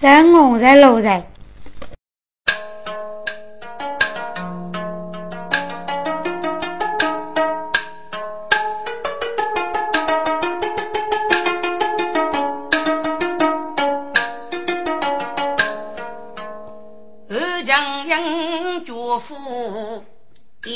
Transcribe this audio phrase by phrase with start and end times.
[0.00, 1.20] 生我在路上。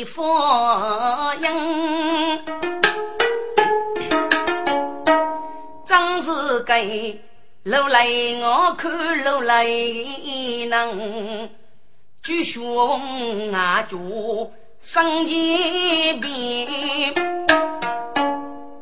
[0.04, 1.46] 佛音，
[5.86, 7.22] 真是给
[7.62, 8.04] 路来
[8.42, 8.51] 我
[8.82, 9.64] 看路来
[10.68, 11.48] 能，
[12.20, 17.14] 举胸啊就生前边，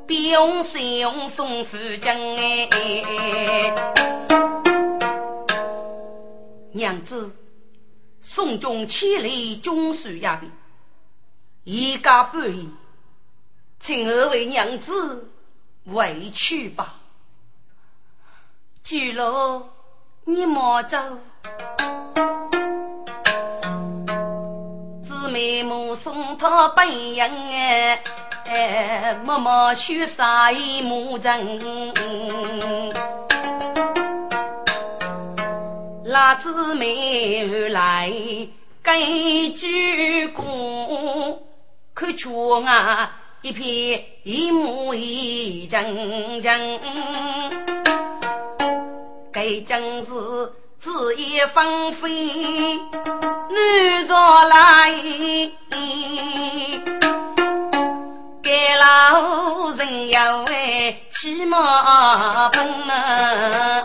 [0.07, 2.71] 边用谁用送夫将哎，
[6.73, 7.31] 娘子，
[8.23, 10.51] 送终千里终属呀边。
[11.65, 12.65] 一家半夜，
[13.79, 15.31] 请二位娘子
[15.85, 16.95] 回去吧。
[18.83, 19.71] 巨罗，
[20.31, 20.97] 你莫走，
[25.03, 27.25] 姊妹目送他背影
[28.47, 31.59] 哎，默默许杀一母人。
[36.05, 38.09] 那姊妹来
[38.85, 41.39] 给鞠躬。
[41.93, 46.81] 看窗啊，一片一幕一阵阵，
[49.33, 50.11] 该正是
[50.81, 52.79] 枝叶纷飞
[53.49, 54.15] 暖着
[54.49, 54.93] 来，
[58.43, 63.85] 该老人要为起码分啊。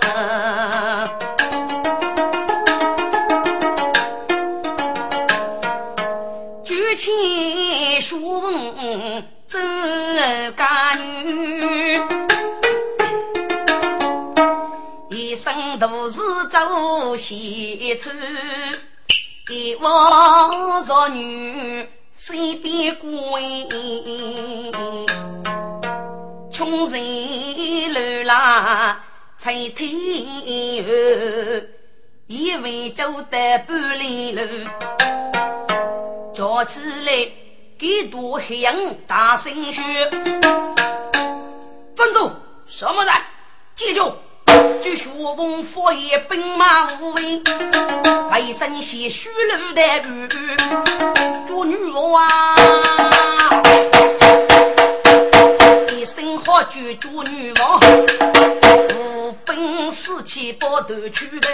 [6.97, 8.41] 千书
[15.87, 16.19] 都是
[16.49, 18.17] 走西川，
[19.51, 23.67] 一往弱女身边归，
[26.51, 28.99] 穷人流浪
[29.37, 30.91] 才天后，
[32.25, 34.41] 以为走得半里路。
[36.33, 37.31] 叫起来，
[37.77, 38.75] 给多黑阳
[39.05, 39.83] 大声说
[41.95, 42.31] ：“站住！
[42.65, 43.13] 什么人？
[43.75, 44.11] 记住，
[44.81, 47.41] 据学问佛爷兵马无畏，
[48.31, 50.27] 为生些虚路的女，
[51.47, 52.55] 做女王啊！
[55.91, 57.79] 一生好就做女王，
[58.95, 61.47] 无本事气不得去呗。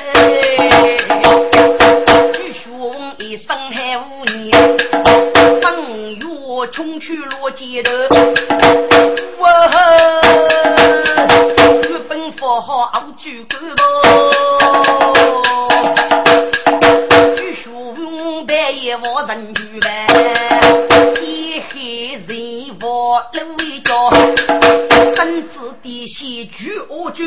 [2.34, 4.52] 据学问一生还无年。”
[5.62, 7.92] 当月冲去落街头，
[9.40, 9.50] 哇！
[12.12, 13.82] 本佛号傲举官不？
[17.38, 17.72] 据说
[18.46, 20.08] 白夜望人去呗，
[21.16, 24.10] 天黑人望路一角，
[25.22, 27.24] 身子的血举恶举，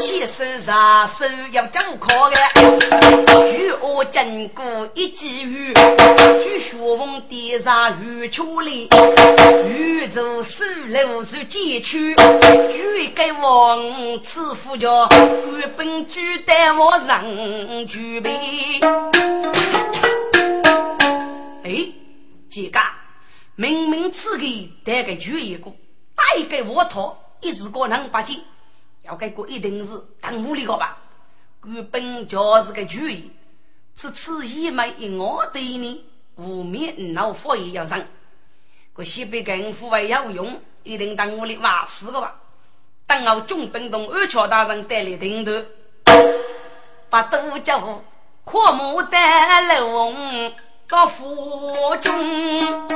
[0.00, 2.36] 起身杀手要走靠的，
[3.52, 4.64] 举恶经过
[4.96, 5.72] 一记雨，
[6.42, 8.68] 据说梦地上雨出来，
[9.68, 12.16] 雨走水路是街区，
[12.72, 15.08] 举给王赐福家，
[15.52, 18.32] 日本举带我人举杯。
[21.62, 21.92] 哎，
[22.50, 22.80] 几个？
[23.54, 24.44] 明明此个
[24.84, 25.72] 带个举一个，
[26.34, 28.40] 带给我头一时个能不见，
[29.02, 30.98] 要给个一定是当武力个吧？
[31.62, 33.30] 日本就是个主意，
[33.94, 38.04] 此此一枚一我对你无面闹火也要上，
[38.92, 42.34] 个西北跟户外要用，一定当我的瓦斯个吧？
[43.06, 45.52] 等我中本东二桥大人带来顶头，
[47.08, 48.02] 把都叫
[48.44, 50.52] 阔木丹龙。
[50.86, 52.88] 个府中，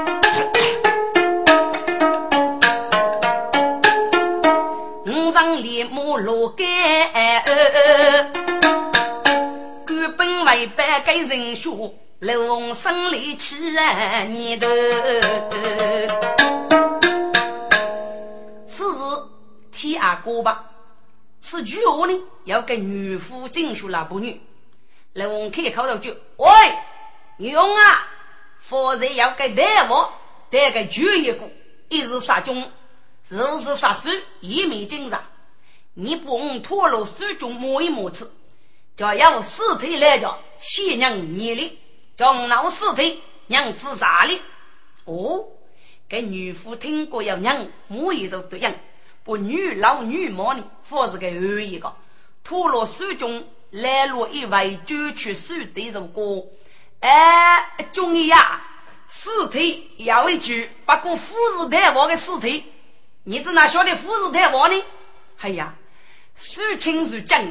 [5.38, 7.44] 上立马落盖，
[9.86, 14.66] 官本为百给人说，龙生力气年头。
[18.66, 18.98] 此时
[19.70, 20.64] 天阿哥吧，
[21.40, 24.40] 此句话呢，要给女夫进书了不女？
[25.12, 26.48] 龙开口头就喂。
[27.36, 28.08] 用啊！
[28.58, 30.10] 否则要给大王
[30.50, 31.48] 带个绝一个，
[31.90, 32.72] 一日杀中，
[33.30, 34.08] 日日杀手，
[34.40, 35.20] 一鸣惊人。
[35.92, 38.32] 你把我脱落手中摸一摸次，
[38.96, 41.78] 就要尸体来着，先让你的，
[42.16, 44.40] 将老尸体让自杀的。
[45.04, 45.44] 哦，
[46.08, 48.72] 给女夫听过要让摸一手对样，
[49.24, 51.94] 不女老女摸呢，或是个二一个。
[52.42, 56.46] 脱落手中来了一位就去手的如果，
[57.00, 58.62] 哎，中医呀，
[59.08, 62.64] 尸体要一句，不过富士太王的尸体，
[63.30, 64.84] 你只哪晓得富士太王呢？
[65.40, 65.74] 哎呀，
[66.34, 67.44] 说清如讲，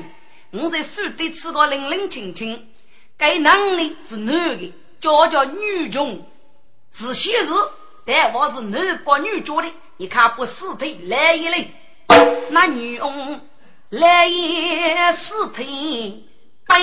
[0.50, 2.68] 我在手底吃个冷冷清清，
[3.15, 6.25] 该男的是男的，叫叫女中，
[6.91, 7.45] 是昔日
[8.06, 11.68] 但我是男把女做的，你看不尸体来一来，
[12.50, 13.39] 那女翁。
[13.89, 16.24] 来也是天
[16.65, 16.77] 本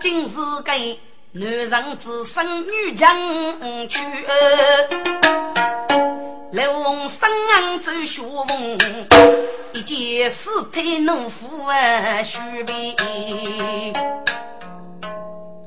[0.00, 0.98] 今是给
[1.32, 3.14] 男人之身女将
[3.86, 4.00] 去，
[6.52, 7.28] 刘翁生
[7.82, 8.78] 走学问，
[9.74, 12.96] 一见尸体怒夫啊，须为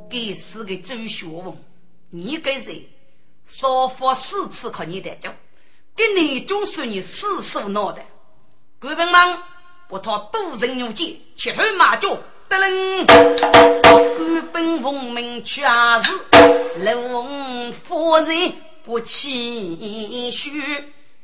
[0.10, 1.56] 给四个走学问，
[2.10, 2.90] 你给谁？
[3.46, 5.30] 少发四次可你得救，
[5.96, 8.04] 给你总算你四手脑袋。
[8.80, 9.38] 官兵们，
[9.90, 12.18] 我他多人用剑，骑头马脚，
[12.51, 13.07] 得令。
[13.07, 16.13] 官兵奉命去阿是，
[16.83, 18.53] 龙夫人
[18.83, 19.31] 不谦
[20.30, 20.62] 虚，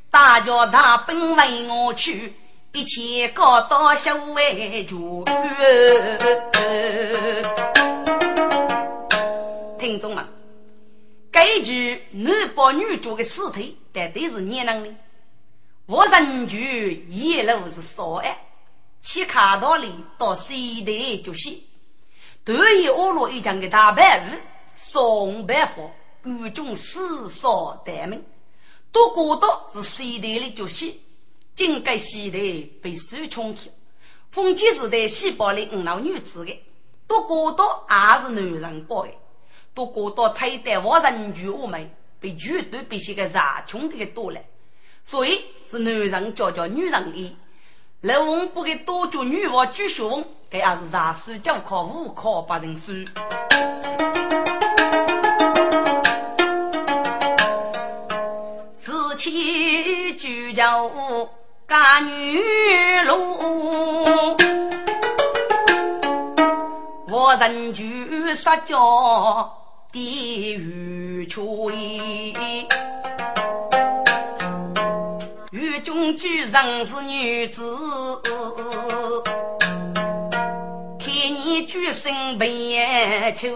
[0.10, 2.34] 大家大兵为我去，
[2.72, 5.26] 一切搞到小为主。
[9.78, 10.26] 听众们。
[11.30, 14.90] 这具男保女主的尸体，到底是哪能的？
[15.86, 18.47] 我人局一路是少爱，
[19.02, 21.68] 去卡道里到西台就西，
[22.44, 24.38] 对于欧罗一讲的大白鱼，
[24.76, 25.92] 宋白佛，
[26.22, 28.24] 各种四少待命，
[28.92, 31.02] 都过到是西台里就西，
[31.56, 32.38] 整个西台
[32.82, 33.72] 被收穷去。
[34.30, 36.62] 封建时代西堡里五老女子的，
[37.08, 39.12] 都过到还是男人包的。
[39.74, 41.90] 都过到推单我人局我们
[42.20, 44.42] 被绝对比些个杂穷的多了，
[45.04, 47.38] 所以是男人教教女人的。
[48.02, 52.92] 老翁不给多教女娃举学问，这也是杂书教考五考八人书。
[58.78, 60.88] 自起就叫
[61.66, 62.40] 干女
[63.08, 63.18] 路，
[67.10, 69.52] 我人局撒娇。
[69.92, 72.68] 地狱吹，
[75.98, 78.22] 中居人是女子，
[81.00, 83.50] 看你举身悲秋。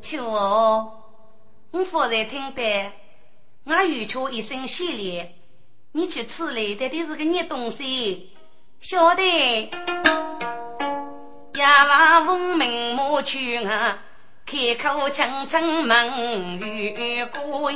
[0.00, 2.90] 秋，我方才听得
[3.64, 5.22] 我玉秋一声犀利，
[5.92, 8.30] 你去吃来到底是个热东西，
[8.80, 9.70] 晓得？
[11.52, 13.98] 呀，王文明莫去啊，
[14.50, 17.70] 开口轻轻问玉姑。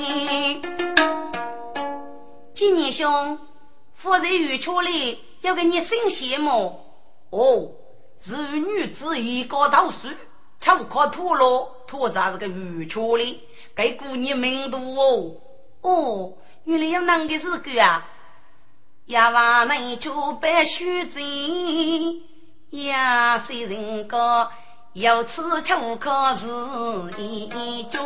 [2.54, 3.38] 今年兄，
[3.94, 6.80] 夫人玉秋里要给你新羡慕
[7.28, 7.72] 哦，
[8.18, 10.08] 是女子一个读书，
[10.78, 13.42] 不靠土了，土啥是个玉秋里，
[13.76, 15.36] 给姑娘名度哦。
[15.82, 16.32] 哦，
[16.64, 18.08] 原来有那个是个啊，
[19.08, 21.20] 呀，王能就白须子。
[22.70, 24.50] 呀，虽人高，
[24.94, 26.46] 有此秋可是
[27.16, 27.98] 一句。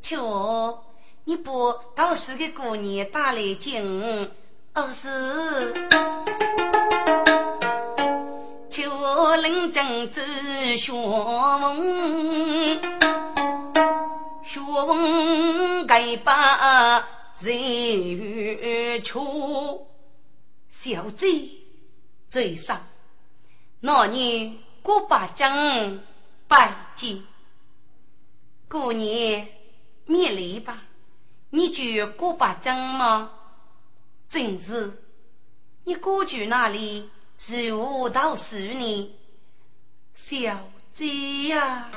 [0.00, 0.78] 秋，
[1.24, 4.30] 你不到时给姑娘打来劲，
[4.72, 5.74] 而是
[8.70, 8.88] 秋
[9.38, 10.22] 冷正走
[10.76, 12.80] 学问，
[14.44, 17.04] 学问该把
[17.40, 19.84] 人秋
[20.68, 21.50] 小贼
[22.28, 22.86] 嘴上。
[23.80, 25.98] 那年过八将
[26.46, 27.20] 拜见，
[28.68, 29.48] 过年
[30.04, 30.80] 免礼吧？
[31.50, 33.32] 你就过八将吗？
[34.28, 35.02] 正是，
[35.82, 39.12] 你过去那里是无道数呢？
[40.14, 40.56] 小
[40.92, 41.90] 姐呀，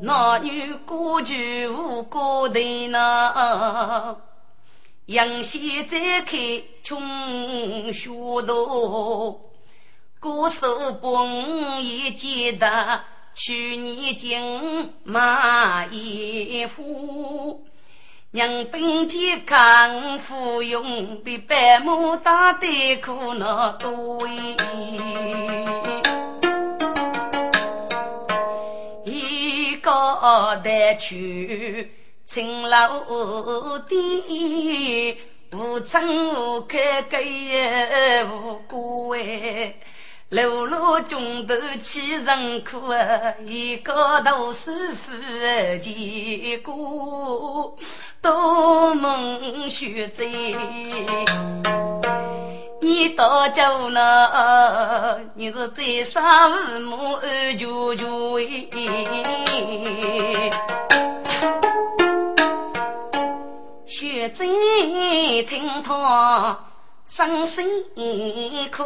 [0.00, 4.16] 那女过去无过的呢？
[5.06, 8.08] 阳西再开穷学
[8.46, 9.38] 道，
[10.18, 13.02] 歌手本也记得
[13.34, 17.66] 去年金马一副，
[18.30, 24.26] 娘本健康服用比白马大的苦恼多
[29.04, 32.03] 一个带去。
[32.34, 35.16] 青楼店，
[35.52, 39.72] 无曾无开，隔夜无过哎。
[40.30, 42.98] 路路中头起人苦啊，
[43.44, 45.12] 一个读书夫
[45.80, 47.76] 结果，
[48.20, 50.24] 多梦学在。
[52.80, 57.16] 你到家了，你是在上父母
[57.56, 58.44] 舅舅哎。
[63.86, 64.46] 学在
[65.46, 66.58] 听他
[67.06, 67.64] 伤心
[68.72, 68.82] 苦，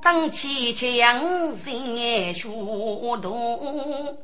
[0.00, 2.48] 当起枪心也学
[3.20, 4.16] 懂，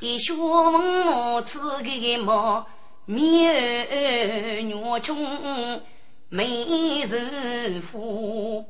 [0.00, 2.66] 一学问吃个么？
[3.06, 3.52] 面
[3.90, 5.82] 儿穷，
[6.28, 8.64] 没人扶，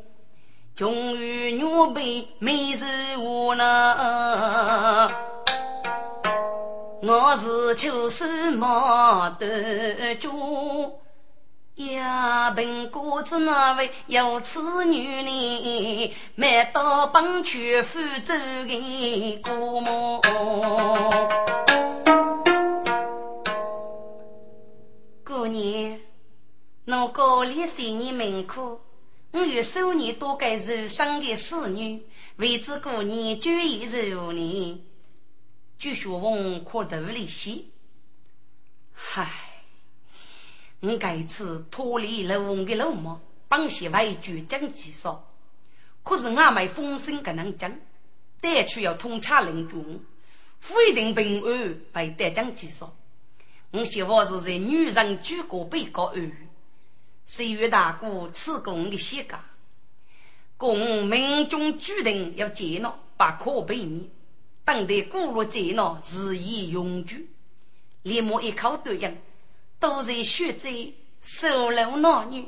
[0.77, 5.07] 穷于牛背没人扶呢。
[7.01, 10.99] 我是秋水没得住，
[11.77, 16.13] 呀，本哥子那位有此女呢？
[16.35, 18.35] 买到帮去福州
[18.67, 20.21] 的姑母。
[25.25, 26.01] 过年，
[26.89, 28.81] 我高里三年门口，
[29.35, 32.01] 我有数年多给受伤的侍女，
[32.37, 34.79] 为之过年就一十五年，
[35.77, 37.63] 据说翁可头里些。
[38.93, 39.29] 嗨，
[40.79, 45.29] 我这次脱离了翁的老母，帮些外举讲几少，
[46.05, 47.77] 可是俺没风声可能讲，
[48.41, 50.01] 得去要通查领军，
[50.61, 52.95] 不一定平安被得讲几少。
[53.73, 56.33] 我希望是在女人举过被告案，
[57.27, 59.41] 岁月大过此公的写家，
[60.57, 64.09] 公民众决定要接纳，不可避免。
[64.65, 67.17] 等待古路接纳，日益永久。
[68.03, 69.19] 连莫一口对应，
[69.79, 72.47] 都在学着收留男女。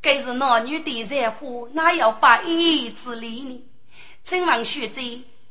[0.00, 3.64] 该是男女的在乎，哪要把义之理呢？
[4.22, 5.00] 请问学者，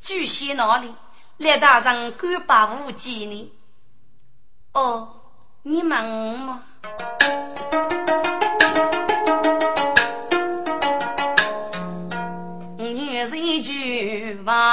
[0.01, 0.93] 具写哪里？
[1.37, 3.51] 列大人敢把无忌呢？
[4.73, 5.21] 哦，
[5.63, 6.63] 你忙吗？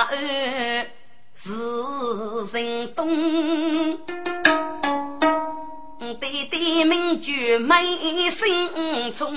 [0.03, 0.87] 儿
[1.35, 1.53] 是
[2.53, 3.99] 人懂，
[6.21, 8.69] 对对名句没心
[9.13, 9.35] 从，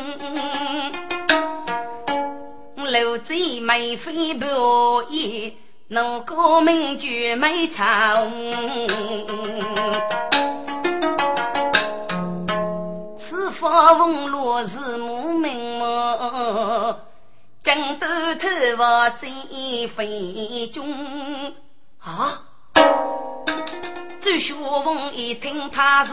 [2.75, 4.45] 楼贼没飞不
[5.09, 5.53] 也。
[5.87, 8.31] 奴个名句没唱，
[13.17, 17.10] 此番风落是母名么？
[17.63, 18.07] 江头
[18.39, 21.53] 头发最飞中
[21.99, 22.41] 啊！
[24.19, 26.11] 周学文一听他是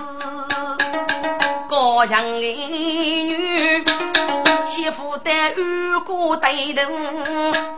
[1.66, 3.82] 高强的女。
[4.66, 6.82] 媳妇的二哥带头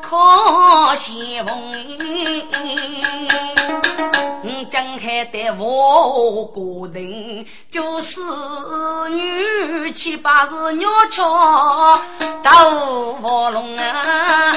[0.02, 1.72] 靠西风，
[4.70, 8.20] 江海的我个人就是
[9.10, 12.00] 女七八是鸟巢
[12.40, 14.52] 斗卧龙啊！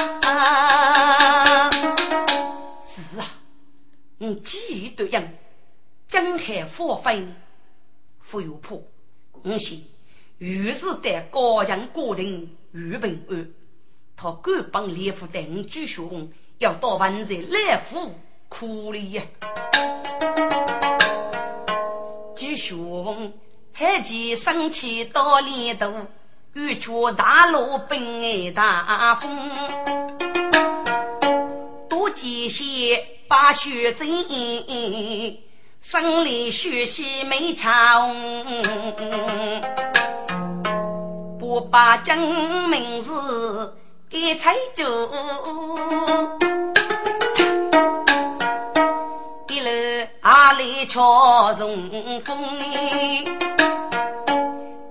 [2.86, 3.26] 是啊，
[4.18, 5.24] 你记对样，
[6.06, 7.26] 江海发飞，
[8.20, 8.80] 富有破，
[9.42, 9.84] 我信。
[10.38, 13.50] 于是对高强过定于平安，
[14.16, 16.00] 他敢帮列夫带我继续
[16.58, 18.14] 要到万岁来府
[18.48, 19.20] 苦力，
[22.36, 23.32] 就学问，
[23.72, 25.92] 还去生气多难度，
[26.52, 29.28] 欲出大路奔大富。
[31.88, 34.06] 多几些把学真，
[35.80, 38.00] 生理学习没差，
[41.40, 42.16] 不把真
[42.68, 43.76] 名字
[44.08, 45.10] 给拆就。
[49.54, 49.70] 一路
[50.22, 52.58] 阿里桥重风，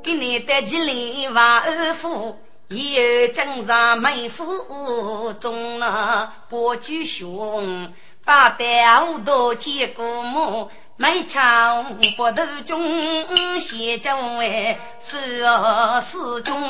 [0.01, 2.39] 给你带起来万二夫，
[2.69, 7.91] 以后江上美妇中了八句兄，
[8.23, 10.71] 把刀都接过目。
[10.95, 16.61] 没枪不头中，写将为是啊是中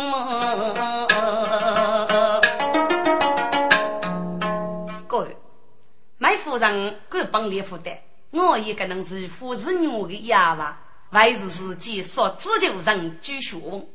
[6.24, 7.98] 买夫人敢帮列负担，
[8.32, 13.86] 我一个人是富是女的哑巴，为是自己说自求人居学问，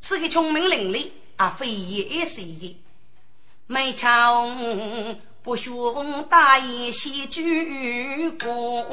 [0.00, 2.76] 是个聪明伶俐啊，非也也是的，
[3.68, 4.58] 没枪。
[5.44, 5.70] 不学
[6.28, 8.84] 大雁写句歌，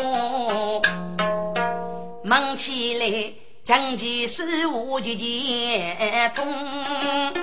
[2.23, 3.33] 忙起来
[3.63, 7.33] 将其事无节节通，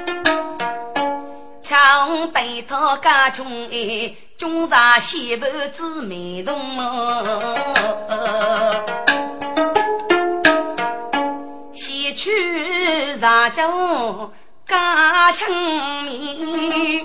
[1.60, 6.58] 强对他家穷哎，中上西北子美动。
[11.74, 14.32] 西去上江
[14.66, 15.46] 家清
[16.04, 17.04] 明，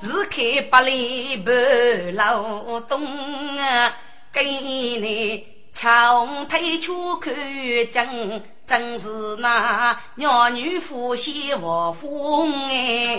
[0.00, 1.54] 日开百里半
[2.16, 3.06] 劳动
[3.56, 3.94] 啊，
[4.32, 5.46] 给你。
[5.72, 8.42] 强推出看景，
[8.72, 13.18] 真是那鸟女夫妻和风哎，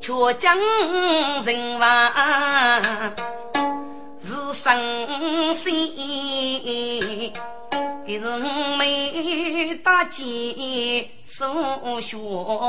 [0.00, 0.56] 却将
[1.44, 2.10] 人亡
[4.18, 5.70] 是生死，
[8.06, 8.40] 给人
[8.78, 12.16] 没大姐送雪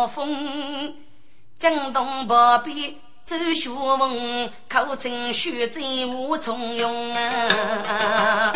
[0.09, 0.93] 风，
[1.57, 2.35] 江东不
[2.65, 2.97] 必。
[3.29, 8.51] 走学问，考证学在无从用啊！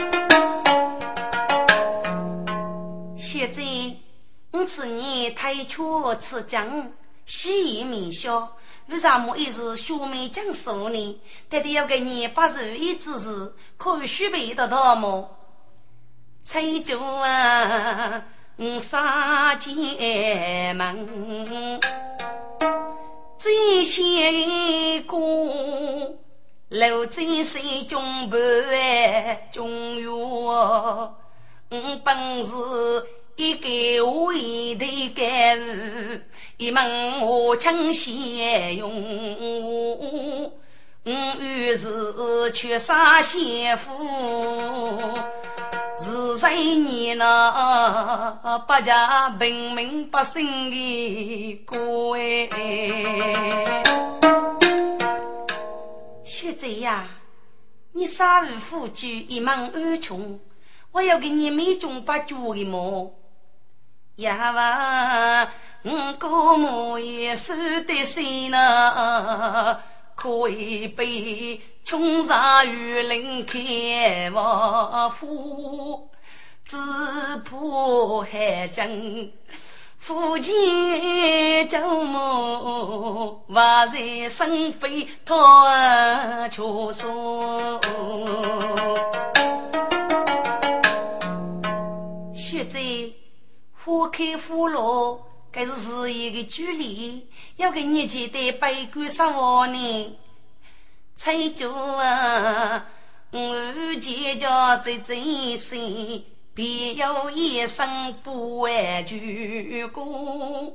[3.15, 3.62] 学在，
[4.50, 6.92] 我此年推出此讲，
[7.27, 8.51] 喜意名校，
[8.88, 11.22] 为什么一直学没讲数呢？
[11.51, 15.38] 得得要给你把如意之事，可以许备得到么？
[16.44, 18.25] 吹竹啊，
[18.82, 21.80] 杀剑门。
[23.38, 26.18] 最先过，
[26.70, 28.40] 留在水中半
[29.52, 30.10] 中原。
[30.10, 31.16] 我
[32.06, 32.54] 本是
[33.36, 36.22] 一个为的干物，
[36.58, 40.52] 一门我请先用。
[41.06, 41.12] 我
[41.42, 43.92] 于是去杀先夫。
[46.34, 53.84] 是谁你那百家平民百姓的歌哎？
[56.24, 57.06] 学者呀，
[57.92, 60.40] 你三无富居，一门二穷，
[60.92, 63.13] 我要给你美中八九的么？
[64.16, 65.48] 呀哇，
[65.84, 67.54] 我哥母也守
[67.86, 69.79] 得谁呢？
[70.16, 71.62] 可以被。
[71.86, 76.10] 穷山雨林开王府，
[76.66, 78.88] 只怕海江
[79.98, 85.70] 夫妻旧梦，万人生非托
[86.50, 87.80] 秋霜。
[92.34, 92.80] 学在
[93.74, 95.72] 花开花落，该是
[96.06, 100.18] 日夜的距离，要给你记得百官上我呢。
[101.16, 102.88] 吹竹啊，
[103.32, 110.74] 我结家在真心，便有一生不完全过。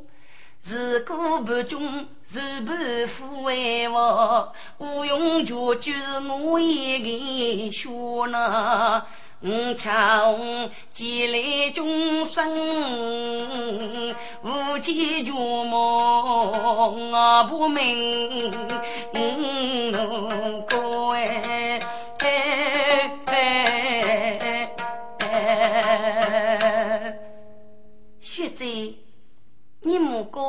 [0.61, 2.73] 如果不忠，如不
[3.07, 7.89] 负为我，无用就就是我一个学
[8.31, 9.05] 呢。
[9.41, 12.43] 我唱几来众生
[14.43, 15.71] 无间绝梦，
[17.13, 18.51] 我不明
[19.13, 21.79] 我歌哎
[22.19, 24.58] 哎哎！
[28.21, 28.95] 学姐
[29.83, 30.41] 你母哥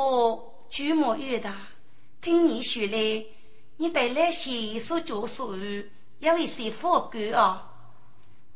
[0.68, 1.54] 举目远大，
[2.20, 3.24] 听你说来，
[3.76, 7.66] 你对那些所教所语有一些佛感啊。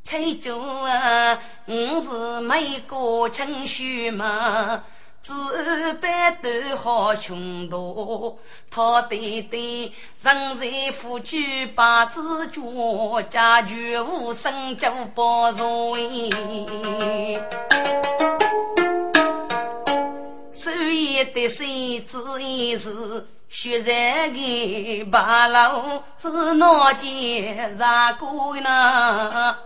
[0.03, 4.85] 崔州啊，我是美国情绪嘛，
[5.22, 5.33] 只
[5.94, 16.29] 白都好穷途，他对对人财富举把子脚，家具无生就不容易。
[20.54, 23.26] 手一得谁只一是。
[23.50, 29.56] 雪山的八楼是哪间啥过呢？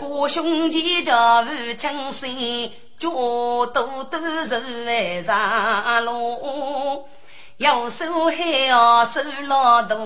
[0.00, 7.08] 我兄弟家父亲生，脚都都是为上路，
[7.56, 9.96] 右手还要手老大，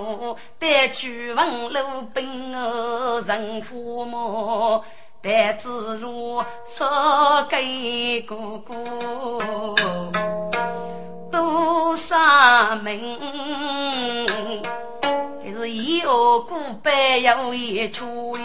[0.58, 4.82] 得去问路兵儿人父母，
[5.24, 9.74] 得自如少给哥哥。
[11.32, 13.18] 多少名，
[15.42, 18.36] 这是以后过百有一出。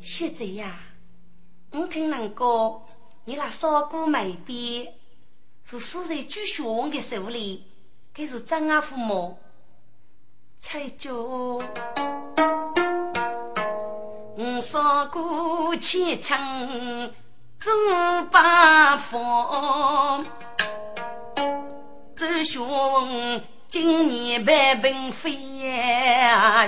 [0.00, 0.80] 学者呀，
[1.70, 2.82] 我听人讲，
[3.26, 4.92] 你那烧锅没边，
[5.62, 7.64] 是死在朱学的手里，
[8.12, 9.38] 可是张阿父母，
[10.58, 11.62] 才就
[14.38, 17.10] 我烧锅千层。
[17.58, 17.70] 走
[18.30, 20.24] 八方，
[22.14, 25.32] 走学问今年百病飞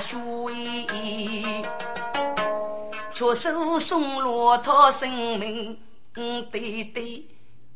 [0.01, 0.09] 雪，
[3.13, 5.79] 却手送骆驼生命，
[6.15, 7.27] 对对，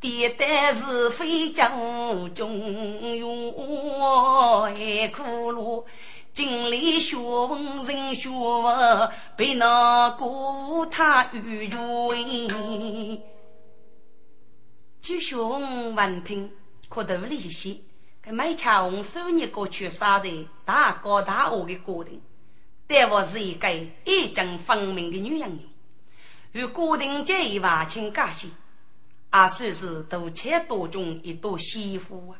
[0.00, 1.70] 爹爹是非将
[2.35, 3.22] 军，
[4.64, 5.85] 爱苦路。
[6.35, 11.79] 经历学问人学问，被那个他遇着。
[15.03, 16.51] 据学问闻听，
[16.88, 17.85] 可读利息。
[18.23, 20.31] 跟买茶红收入过去杀在
[20.64, 22.23] 大高大恶的家庭，
[22.87, 23.68] 但我是一个
[24.05, 25.59] 一经分明的女人
[26.53, 28.47] 与家庭这一万亲感系，
[29.35, 32.38] 也算是多妾多中一朵媳妇啊。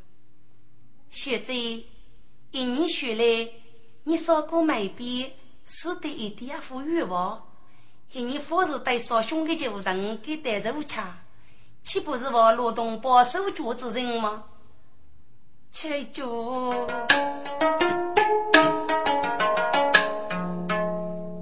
[1.11, 3.62] 学者一年学来。
[4.05, 5.33] 你少过买笔，
[5.65, 7.39] 是得一点富裕不？
[8.11, 11.01] 一年富是对少兄的旧人给带肉吃，
[11.85, 14.43] 岂不是我劳动保守脚之人吗？
[15.71, 16.71] 切就，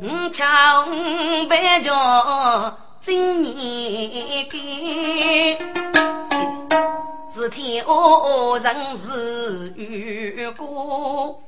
[0.02, 5.58] 嗯，抢白家今年给，
[7.32, 11.42] 是天恶人是遇过。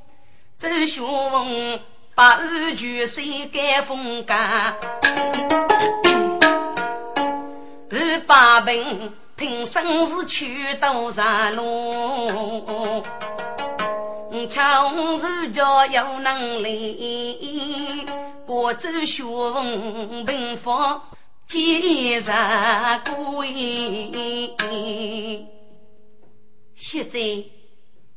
[0.63, 1.77] 周兄
[2.15, 4.73] 把二舅谁改风干？
[7.89, 13.03] 二八病听声是去刀山路，
[14.47, 18.07] 强是叫有能力，
[18.45, 21.01] 过周兄平房
[21.45, 22.31] 几十
[23.13, 24.55] 贵。
[26.73, 27.19] 现在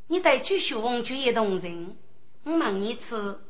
[0.06, 1.96] 你带周兄去一动人。
[2.48, 3.40] 我问你次，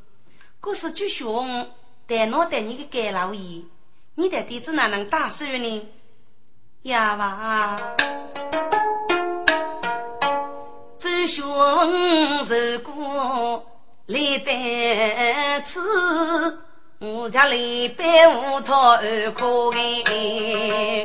[0.59, 1.69] 故事就熊
[2.07, 3.61] 带脑袋你个盖老爷，
[4.15, 5.87] 你的弟子哪能打死呢？
[6.81, 7.77] 呀娃，
[10.97, 11.45] 周雄
[12.43, 13.63] 如果
[14.07, 16.59] 来得此，
[16.97, 18.97] 我家里百无套
[19.35, 19.69] 可
[20.07, 21.03] 哎，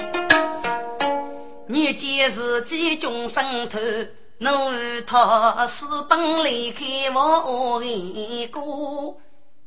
[1.67, 3.79] 你既是几中生头。
[4.43, 8.61] 奴他私奔离开我一个，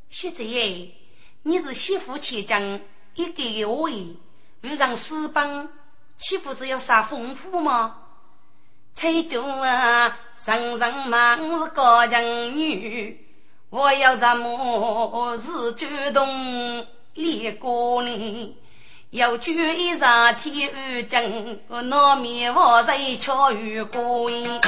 [0.09, 0.91] 学者哎，
[1.43, 2.81] 你是媳妇千金，
[3.15, 3.93] 一个我哎，
[4.59, 5.69] 遇上私奔，
[6.17, 8.01] 岂不是要杀丰富吗？
[8.93, 13.25] 崔州啊，人人骂是高强女，
[13.69, 18.57] 我要什么是主动离过呢？
[19.15, 21.23] 要举一上天二将，
[21.89, 24.59] 难免我在巧遇过影。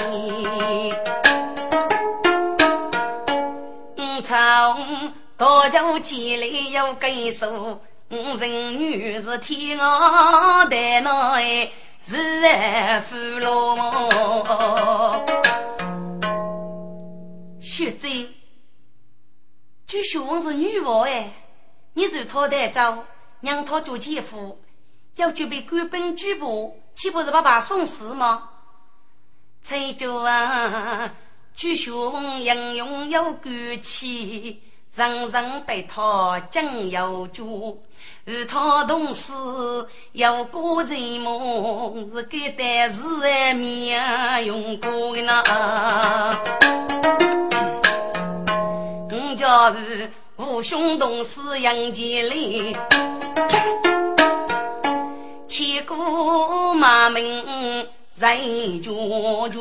[3.97, 11.41] 嗯，从大桥前来有根树，人女是天鹅的那
[12.01, 15.25] 是万福罗。
[17.59, 18.07] 学者，
[19.85, 21.33] 据说是女娃哎，
[21.95, 23.03] 你就讨得走。
[23.41, 24.59] 让他做姐夫，
[25.15, 28.49] 要准备官本举步，岂不是把爸送死吗？
[29.61, 31.13] 崔九啊，
[31.55, 33.49] 举雄英勇有骨
[33.81, 34.61] 气，
[34.95, 37.43] 人人对他敬有加，
[38.25, 43.91] 与他同死有过人梦，是给代是爱命
[44.45, 45.43] 用过的呐。
[49.09, 49.75] 我家
[50.37, 50.43] 是。
[50.43, 52.75] 父兄同死杨千里，
[55.47, 59.57] 千古骂名在绝绝。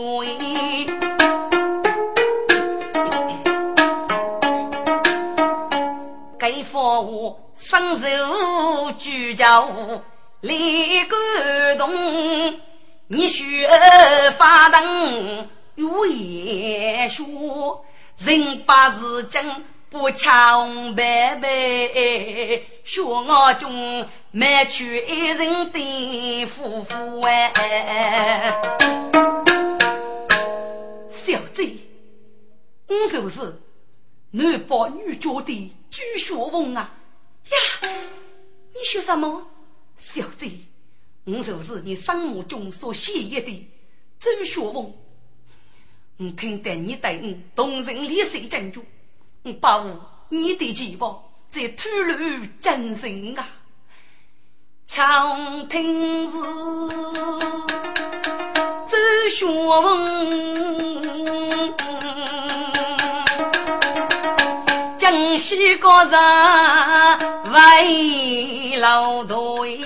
[6.39, 8.07] 该父我双手
[8.99, 10.03] 举着
[10.43, 12.61] 立感动，
[13.09, 13.67] 你血
[14.37, 17.83] 发灯有言说，
[18.19, 19.65] 人把是真。
[19.99, 21.49] 不强白白，
[22.85, 28.61] 说我中买去一人的夫妇哎，
[31.11, 31.79] 小贼，
[32.87, 33.59] 我就是
[34.33, 36.95] 男扮女装的朱学翁啊！
[37.51, 37.89] 呀，
[38.75, 39.47] 你说什么？
[39.97, 40.61] 小贼，
[41.25, 43.67] 我就是你生目中所喜悦的
[44.21, 44.95] 朱学翁。
[46.19, 48.85] 我听得你对我动人烈水珍珠。
[49.55, 49.91] 把握
[50.29, 53.47] 你的期望，在吐露真心啊！
[54.87, 56.37] 长听是
[58.87, 58.97] 周
[59.29, 59.47] 学
[59.81, 61.75] 问，
[64.99, 66.19] 江西高人
[67.53, 69.81] 为老队，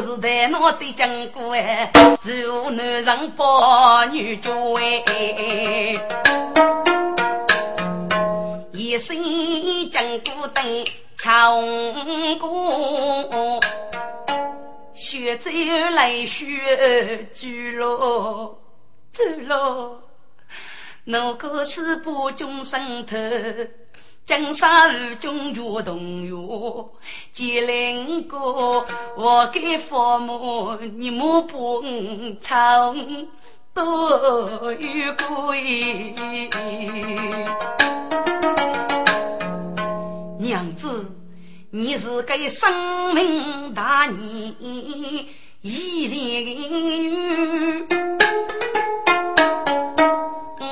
[0.00, 4.52] 是在在我的经过哎，只有男人把女追，
[8.72, 9.16] 一生
[9.90, 10.64] 经过等
[11.16, 11.60] 唱
[12.38, 12.48] 歌，
[14.94, 15.50] 学走
[15.94, 18.58] 来学走喽，
[19.12, 19.98] 走喽，
[21.04, 23.16] 那个是不中生头。
[24.28, 26.90] 江山中决动哟，
[27.32, 28.84] 吉林哥，
[29.16, 31.82] 我给父母你莫不
[32.38, 32.94] 唱
[33.72, 36.14] 多有贵。
[40.38, 41.10] 娘子，
[41.70, 44.54] 你是个生命大义
[45.62, 47.86] 义女，
[50.60, 50.64] 五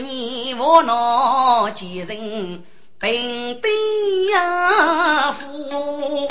[0.00, 2.64] 年我闹几人。
[3.02, 6.28] 平地呀，夫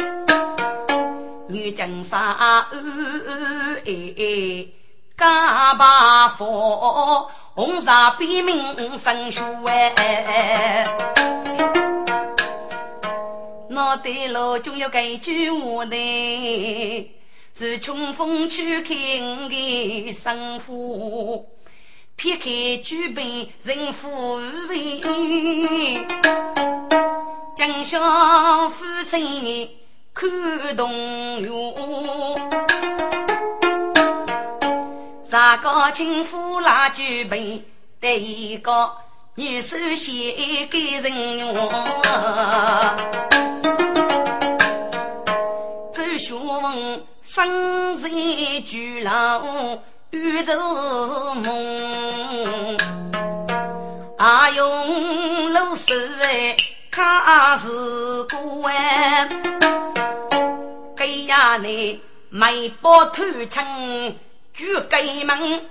[1.49, 2.69] 女江山哎，
[5.17, 10.87] 家把佛，红纱比名生书哎。
[13.67, 17.11] 那对了，总有个句话呢，
[17.53, 21.43] 是冲锋去看的生活。
[22.21, 25.01] 撇开举杯人富贵，
[27.55, 29.75] 江乡夫妻
[30.13, 30.29] 看
[30.75, 30.91] 动
[31.41, 31.51] 员。
[35.23, 37.63] 三个亲夫拉举杯，
[37.99, 38.91] 得一个
[39.33, 41.55] 女手写给人用。
[45.91, 48.07] 周学问，生在
[48.63, 49.81] 巨浪。
[50.11, 50.53] 宇宙
[51.35, 52.77] 梦，
[54.17, 55.97] 阿用露水
[56.91, 58.73] 看日光，
[60.97, 64.13] 给呀你眉包头称
[64.53, 65.65] 举盖门，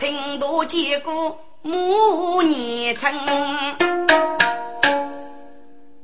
[0.00, 3.14] 听到结果母年成，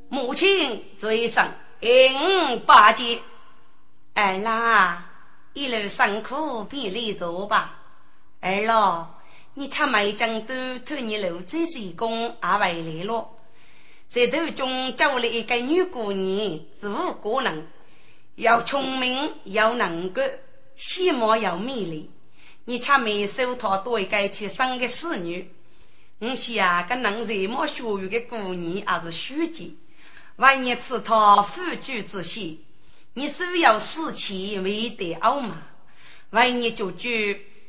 [0.08, 1.48] 母亲嘴上
[1.80, 3.18] 应八戒，
[4.14, 5.13] 儿郎。
[5.54, 7.80] 一路辛苦，别离走吧。
[8.40, 9.06] 儿喽，
[9.54, 13.28] 你吃梅江都托你楼这些工也回来了。
[14.08, 17.68] 在途中找了一个女姑娘，是五个人，
[18.34, 20.28] 要聪明，要能干，
[20.74, 22.10] 相貌要美丽。
[22.64, 25.48] 你吃没收她多一个去生个侍女。
[26.18, 29.78] 我想个能才貌学语的姑娘，还是书记。
[30.34, 32.64] 万一吃她夫君之心。
[33.16, 35.62] 你需要死气为得傲慢，
[36.30, 37.08] 为你做主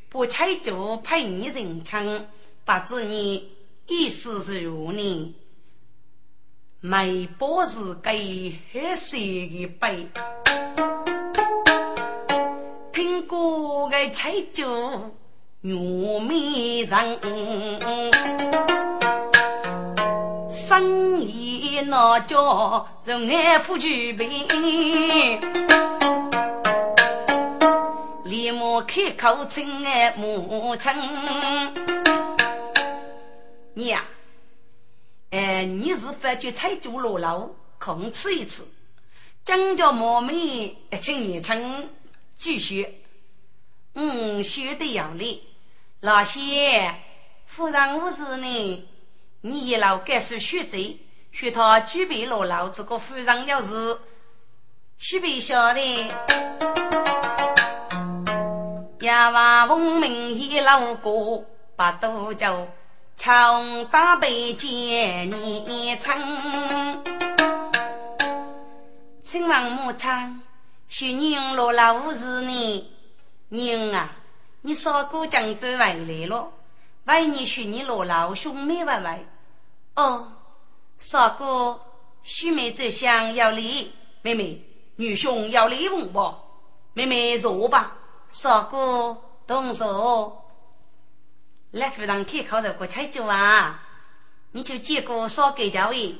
[0.08, 2.26] 不拆就陪你人称，
[2.64, 3.52] 不知你
[3.86, 5.34] 意思如何？
[6.80, 10.08] 眉波是给黑色的背，
[12.92, 15.16] 听过的拆就
[15.60, 15.72] 玉
[16.18, 17.20] 面人，
[20.66, 24.26] 生意那叫人爱富举杯。
[28.24, 30.92] 立马开口称爱母亲，
[33.74, 34.02] 你呀，
[35.30, 38.66] 哎，你是发觉菜酒落楼，空吃一次，
[39.44, 41.88] 江家毛妹请你称
[42.36, 43.04] 继续，
[43.94, 45.44] 嗯，学的要力，
[46.00, 46.92] 老些
[47.44, 48.88] 夫人无事呢，
[49.48, 50.98] 你一老该是学贼，
[51.30, 53.96] 学他举杯落楼，这个夫人要是
[54.98, 56.08] 许备晓得。
[59.02, 61.44] 呀，话文明一老过
[61.76, 62.66] 八多久，
[63.14, 67.04] 长大北见你称。
[69.22, 70.42] 亲王母亲，
[70.88, 72.92] 许宁落老是你，
[73.50, 74.10] 宁啊，
[74.62, 75.94] 你少过江都回来
[76.26, 76.50] 了，
[77.04, 79.20] 为你许你落老兄妹回来。
[79.96, 80.28] 哦，
[80.98, 81.80] 少哥，
[82.22, 84.62] 许妹子想要礼，妹妹，
[84.96, 86.34] 女兄要礼物不？
[86.92, 87.96] 妹妹坐吧。
[88.28, 90.44] 少哥动手，
[91.70, 93.82] 来夫人开口，如果吃酒啊，
[94.52, 96.16] 你就接过少给家位，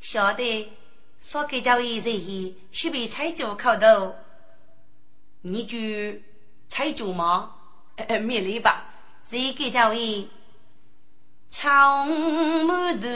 [0.00, 0.72] 晓得
[1.20, 4.16] 少给家位人许备菜酒口头，
[5.42, 5.76] 你就
[6.68, 7.54] 菜酒吗？
[7.96, 8.86] 呃，没礼吧？
[9.22, 10.28] 谁给家位？
[11.54, 13.06] 长满头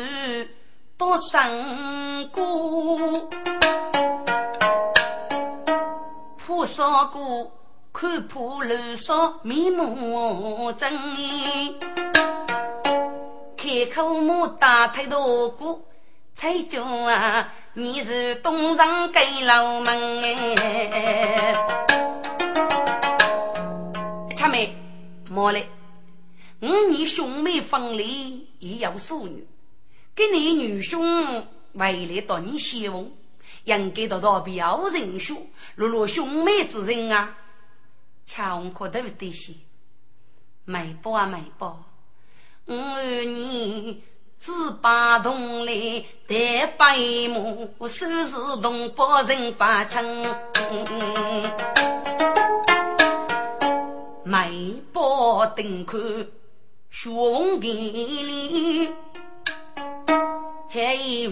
[0.98, 3.28] 多生过，
[6.36, 7.50] 菩萨过。
[7.94, 10.92] 看破路上面目真，
[13.56, 15.82] 开口莫打太多鼓，
[16.34, 17.48] 才叫啊！
[17.72, 21.54] 你是东上盖楼门哎。
[25.30, 25.66] 莫嘞，
[26.60, 29.46] 五你兄妹分离已有数女，
[30.14, 33.10] 给你女兄为了到你希望，
[33.64, 37.36] 应该得到表人数，落落兄妹之人啊，
[38.24, 39.52] 强可都得些，
[40.64, 41.84] 没报啊没报，
[42.66, 44.02] 五你。
[44.38, 50.22] 自八洞来带白马，收拾东北人八成。
[54.24, 55.98] 美宝登看
[56.90, 58.90] 雄里，
[60.68, 61.30] 还有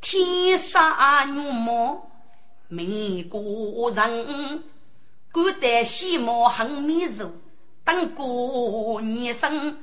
[0.00, 2.10] 天杀牛毛
[2.68, 4.62] 美国人，
[5.32, 7.32] 古代西毛很迷肉，
[7.84, 9.78] 当过年生。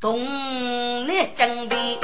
[0.00, 1.96] 东来准备，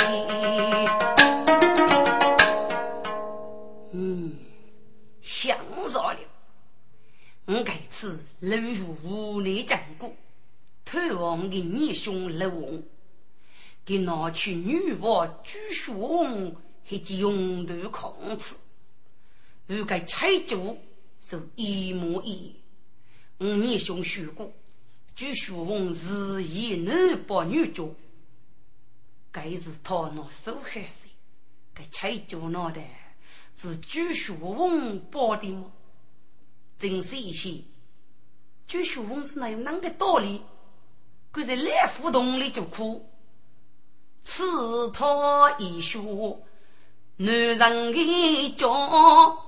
[3.90, 4.36] 嗯，
[5.20, 5.58] 想
[5.92, 6.18] 着了。
[7.46, 10.12] 我这次落入无内经过，
[10.90, 12.82] 偷王的二兄落王，
[13.84, 18.54] 给拿去女王朱雪红，还及用头控制。
[19.66, 20.78] 如该拆主
[21.20, 22.54] 是一模一样，
[23.36, 24.50] 我二兄说过。
[25.14, 27.94] 据书翁是以男保女教，
[29.30, 31.06] 该是他那受害者，
[31.74, 33.14] 该拆教脑袋
[33.54, 35.70] 是据书翁保的吗？
[36.78, 37.60] 真是一些，
[38.66, 40.40] 据书翁是哪有那个道理？
[41.38, 43.08] 可是来互动里就哭，
[44.24, 46.40] 此他一说
[47.16, 49.38] 男人的教，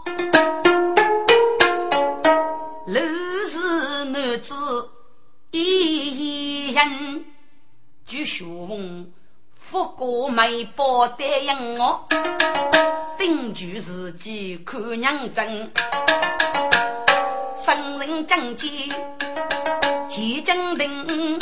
[2.87, 2.95] 都
[3.45, 4.55] 是男子。
[5.51, 7.25] 一人
[8.07, 9.11] 举雄，
[9.57, 12.07] 富过美宝答应我，
[13.19, 15.73] 定居自己看娘真，
[17.57, 18.71] 生人正见
[20.09, 21.39] 齐正定，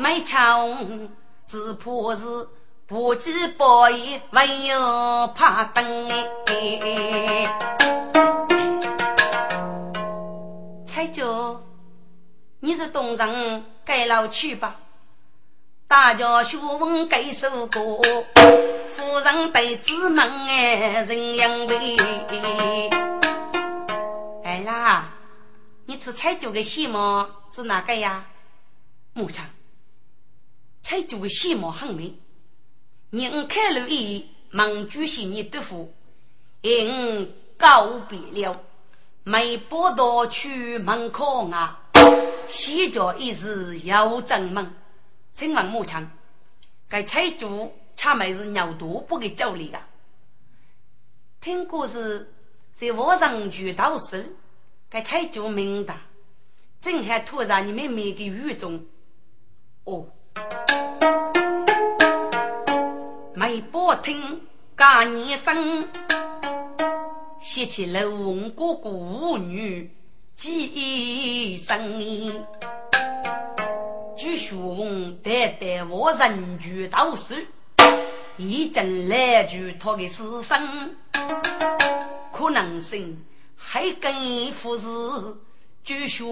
[0.00, 1.10] 没枪
[1.46, 2.24] 只怕是
[2.86, 7.46] 不知报应，唯有怕等哎，
[10.86, 11.60] 彩椒。
[12.60, 14.80] 你是东人，该老去吧。
[15.86, 17.78] 大家学问该首歌，
[18.88, 21.96] 夫人对子们哎人养为。
[24.44, 25.10] 哎啦，
[25.84, 28.24] 你吃菜酒的戏码是哪个呀？
[29.12, 29.44] 牧场，
[30.82, 32.14] 菜酒的戏码很美。
[33.10, 35.92] 人开了一忙举行你的福，
[36.62, 38.60] 因告别了，
[39.24, 41.90] 没报道去门口啊。
[42.48, 44.74] 西郊一时要正门，
[45.32, 46.10] 请问牧场，
[46.88, 49.80] 该菜主恰没是牛肚不给教理的？
[51.40, 52.32] 听故事
[52.74, 54.16] 在网上去读书，
[54.88, 56.00] 该菜主明白，
[56.80, 58.84] 正还突然你们每个雨中，
[59.84, 60.06] 哦，
[63.34, 64.40] 没不听
[64.76, 65.88] 干年生，
[67.40, 69.90] 写起楼翁哥哥舞女。
[70.36, 72.46] 几生年，
[74.16, 74.74] 据说
[75.22, 77.46] 代代我人居道士，
[78.38, 80.96] 一阵来句他的死生，
[82.32, 83.22] 可能性
[83.54, 84.88] 还更富士，
[85.84, 86.26] 据说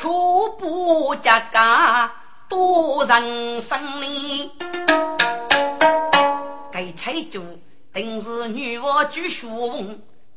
[0.00, 2.10] 初步加家
[2.48, 4.50] 多人生哩，
[6.72, 7.60] 该财主
[7.92, 9.78] 定是女娲据说。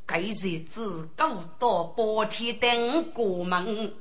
[0.05, 3.93] 该日子高到白天等过门，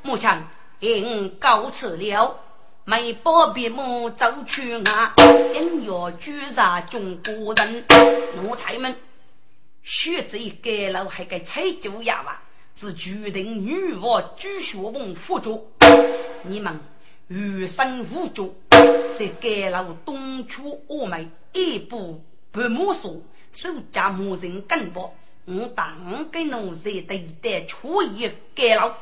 [0.00, 0.42] 目前
[0.80, 2.40] 应告辞了。
[2.86, 5.12] 没宝别母走去啊，
[5.52, 7.84] 定要追杀中国人。
[8.36, 8.96] 奴才们，
[9.82, 12.40] 学这盖楼还该踩脚丫吧？
[12.74, 15.68] 是决定女王朱学文辅助，
[16.42, 16.80] 你们
[17.28, 23.22] 余生无助，在盖楼东出峨眉，一步不摸索。
[23.52, 28.96] 手家母人更薄，我当给农在对待初一改老，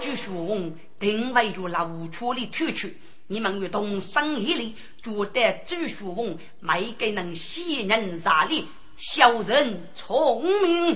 [0.00, 0.56] 据说
[1.00, 2.96] 定位着老处里退去，
[3.26, 6.14] 你们与同生一力，觉得据说
[6.60, 10.94] 没给能喜人杀力，小人聪明，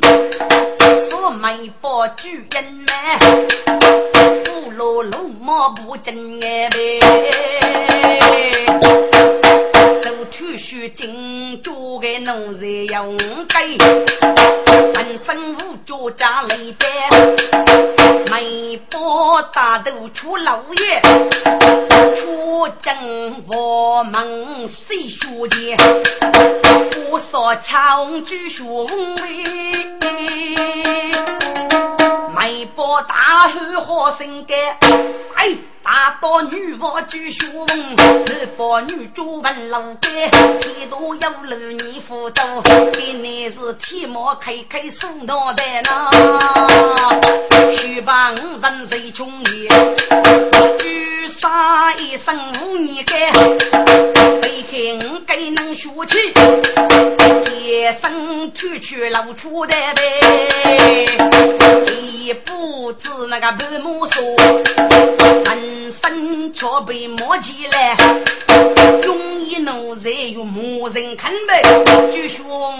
[1.22, 3.16] 说没把举人来，
[4.42, 6.68] 不落路马不真爱
[10.02, 13.16] 走出去进做个农人用
[13.48, 13.60] 该，
[14.96, 16.86] 浑身无脚扎雷带，
[18.28, 21.00] 没把大头出老爷，
[22.16, 25.76] 出征我们谁说的？
[27.52, 28.86] 火烧枪举雄
[29.16, 29.44] 威，
[32.34, 33.14] 没把婆大
[33.48, 34.56] 喊好声干，
[35.34, 35.54] 哎。
[35.84, 40.00] 大刀女王举雄，男把女主文老干，
[40.60, 46.08] 天都有路你扶走，给你是天毛开开送脑袋呐，
[47.76, 49.68] 须把五人谁穷也，
[51.42, 53.16] 举杀一声无你干，
[54.40, 56.16] 背开五给能学起，
[57.50, 61.04] 一声出去露出的呗，
[62.00, 64.22] 一步子那个白木说。
[65.90, 67.94] 身却被摸起来，
[69.02, 71.60] 容易怒在有没人看呗。
[72.10, 72.72] 就说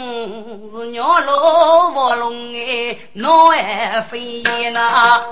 [0.73, 5.23] 是鸟老卧龙哎，脑爱飞呐。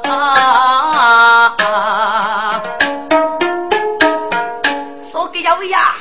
[5.11, 5.95] 说个要呀，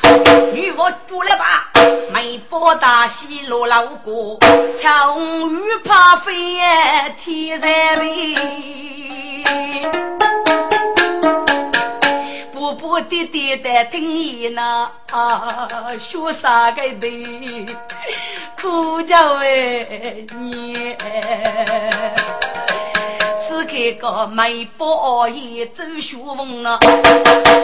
[0.53, 1.71] 女我住了吧，
[2.13, 4.37] 没波大西落老过，
[4.77, 6.33] 巧遇怕飞
[7.17, 8.37] 天在里。
[12.53, 14.89] 步步跌跌的听言呐，
[15.99, 17.67] 学啥个的，
[18.61, 20.95] 苦叫哎你。
[23.59, 26.79] 此刻个眉波也走学问了，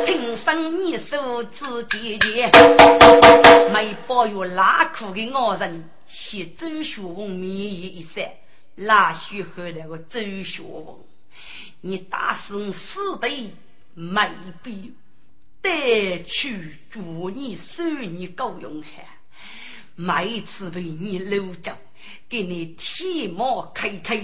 [0.06, 2.52] 听声你手指尖尖，
[3.72, 8.30] 眉波有拉苦的我人，写走学问面一三，
[8.76, 10.86] 拉学后那个走学问，
[11.80, 13.50] 你大声死对。
[13.98, 14.30] 没
[14.62, 14.94] 必
[15.62, 19.06] 得去祝你生日够用汉，
[19.96, 21.72] 每次为你搂着，
[22.28, 24.18] 给你提毛开开，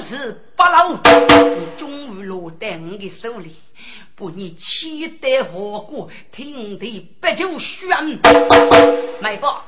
[0.00, 3.56] 数日不老，你终于落在我的手里，
[4.14, 8.20] 把你期待何故，听得不就宣？
[9.20, 9.64] 买吧，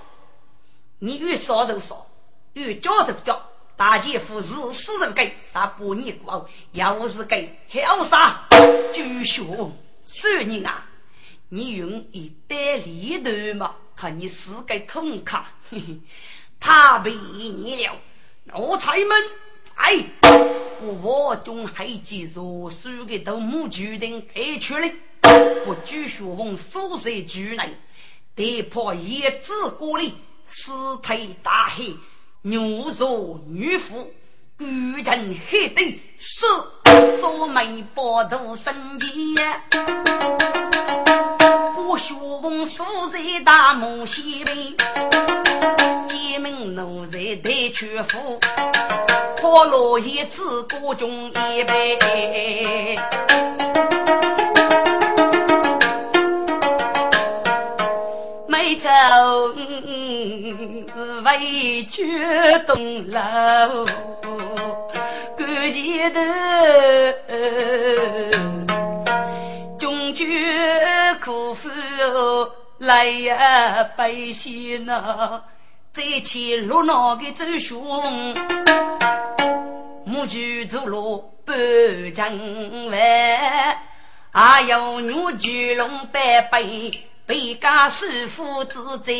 [0.98, 2.06] 你越少就少，
[2.52, 3.40] 越叫就叫。
[3.76, 7.56] 大姐夫是死人给，杀不你过要是给
[7.86, 8.46] 好杀，
[8.92, 9.72] 就凶
[10.02, 10.84] 少年啊！
[11.48, 13.76] 你愿意带里头嘛？
[13.96, 15.42] 看你死个痛快，
[16.60, 17.96] 他被你了，
[18.44, 19.22] 奴才们，
[19.78, 20.04] 哎，
[21.02, 24.92] 我中还记若书的头目决定开出来，
[25.64, 27.76] 不举学问，所在局内，
[28.34, 30.14] 得破一子过里，
[30.44, 30.72] 死
[31.02, 31.96] 退大黑。
[32.42, 34.12] 牛若女妇，
[34.58, 36.46] 古人黑的是
[37.20, 39.10] 说眉包头生钱，
[41.88, 44.74] 我学问素在大木西边，
[46.08, 48.38] 剑门奴才带全副，
[49.40, 52.98] 花落叶子各种一杯。
[58.46, 58.88] 没走。
[60.98, 63.86] 是为决东楼，
[65.36, 66.20] 赶前头，
[69.78, 70.24] 终究
[71.24, 71.68] 苦苦
[72.78, 75.42] 来呀百姓呐，
[75.98, 78.32] 三千热闹个走凶，
[80.04, 80.38] 母猪
[80.68, 81.56] 走路半
[82.14, 82.30] 江
[82.88, 83.76] 湾，
[84.30, 86.92] 还有牛巨龙百倍。
[87.26, 89.12] 被家师傅自在，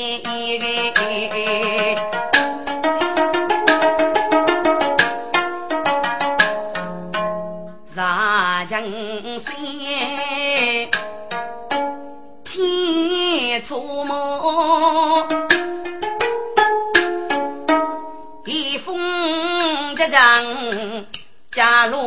[21.59, 21.99] 加入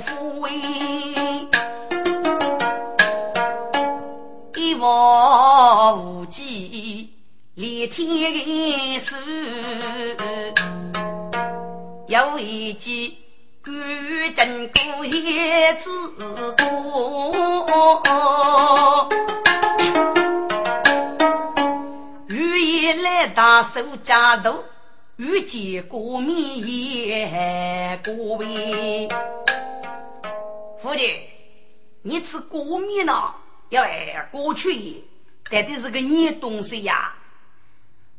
[0.00, 0.50] 富威。
[4.80, 7.12] 我无际，
[7.54, 9.14] 连天书，
[12.08, 13.16] 有一句
[13.64, 13.70] 古
[14.34, 15.88] 今古叶子
[16.56, 19.08] 过，
[22.26, 24.64] 欲意来大手家头，
[25.18, 29.08] 遇见过面也过位。
[30.78, 31.00] 夫人，
[32.02, 33.34] 你吃过面了？
[33.70, 35.02] 要爱过去，
[35.50, 37.16] 到底是个你东西呀？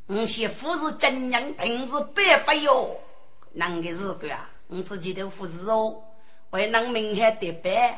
[0.08, 2.98] 我媳妇是真人，平时白白哟。
[3.56, 4.50] 啷个是个啊？
[4.68, 6.04] 我自己都不是哦。
[6.50, 7.98] 为能明天得白，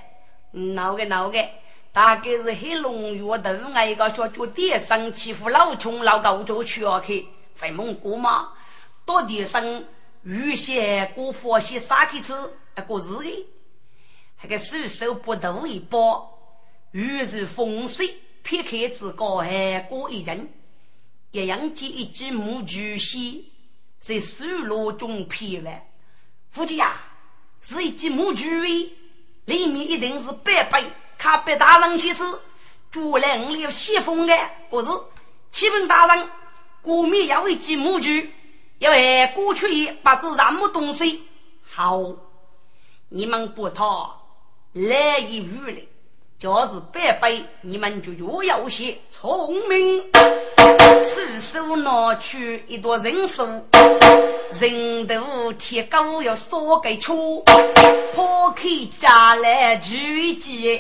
[0.51, 1.43] 闹个闹个，
[1.91, 7.27] 大概是黑龙月头，我一个小脚底上欺负老穷老高就去啊去，
[7.59, 8.49] 会蒙古吗？
[9.05, 9.83] 到地上
[10.23, 12.33] 预先过佛些啥去吃？
[12.87, 13.47] 过日的，
[14.41, 16.27] 那个手手不多一包。
[16.91, 20.51] 于是风水撇开之高，还过一人，
[21.31, 23.43] 一样接一只木具线，
[23.99, 25.85] 在水路中撇完。
[26.49, 26.93] 夫妻呀，
[27.61, 28.89] 是一件木具位，
[29.45, 30.83] 里面一定是白白
[31.17, 32.41] 卡白大人写字，
[32.89, 34.33] 主来我有写封的，
[34.69, 34.87] 不是
[35.51, 36.27] 启禀大人，
[36.81, 38.33] 国民要一件木具，
[38.81, 41.21] 因为过去把这什么东西
[41.69, 42.01] 好，
[43.09, 44.19] 你们不讨
[44.73, 45.81] 来一语了。
[46.39, 50.03] 就是白白，你们就越有些聪明。
[51.05, 53.63] 随手拿出一朵人参，
[54.59, 57.43] 人头铁钩要烧给粗，
[58.13, 58.63] 破开
[58.97, 60.77] 家来举一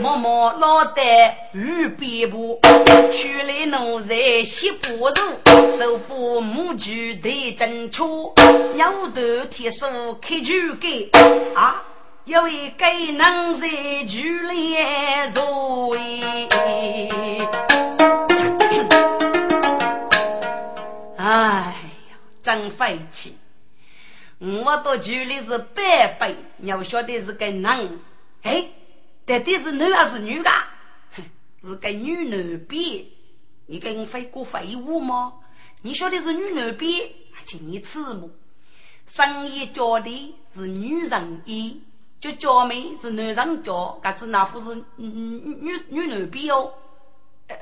[0.00, 2.58] 默默老带玉边布，
[3.12, 8.32] 取来奴才洗布褥，手把木具得真粗，
[8.74, 8.84] 牛
[9.14, 9.86] 头铁手
[10.20, 11.10] 开举给
[11.54, 11.82] 啊。
[12.24, 12.86] 有一个
[13.16, 13.68] 能在
[14.06, 14.76] 剧里
[15.34, 15.98] 入围，
[21.16, 21.74] 哎，
[22.42, 23.36] 真晦气！
[24.38, 27.88] 我到剧里是白白，你要晓得是个男，
[28.42, 28.70] 哎，
[29.24, 30.50] 到底是男还是女噶？
[31.62, 33.12] 是个女男比，
[33.66, 35.34] 你跟我废过废物吗？
[35.82, 37.14] 你晓得是女男比，
[37.44, 38.28] 请你吃么？
[39.06, 41.82] 生意教的是女人一。
[42.20, 46.72] 就教妹是男人教，搿子那副是女女女男比哦。
[47.48, 47.56] 呃，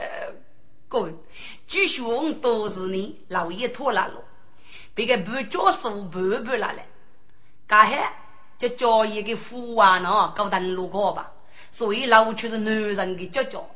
[0.87, 1.15] 各位，
[1.67, 4.23] 据说都是你老爷拖拉了，
[4.95, 6.87] 别个不教书不不拉来，
[7.69, 8.13] 搿下
[8.59, 11.33] 就教一个富啊喏，高登路过吧。
[11.71, 13.71] 所以老却是男人的教教，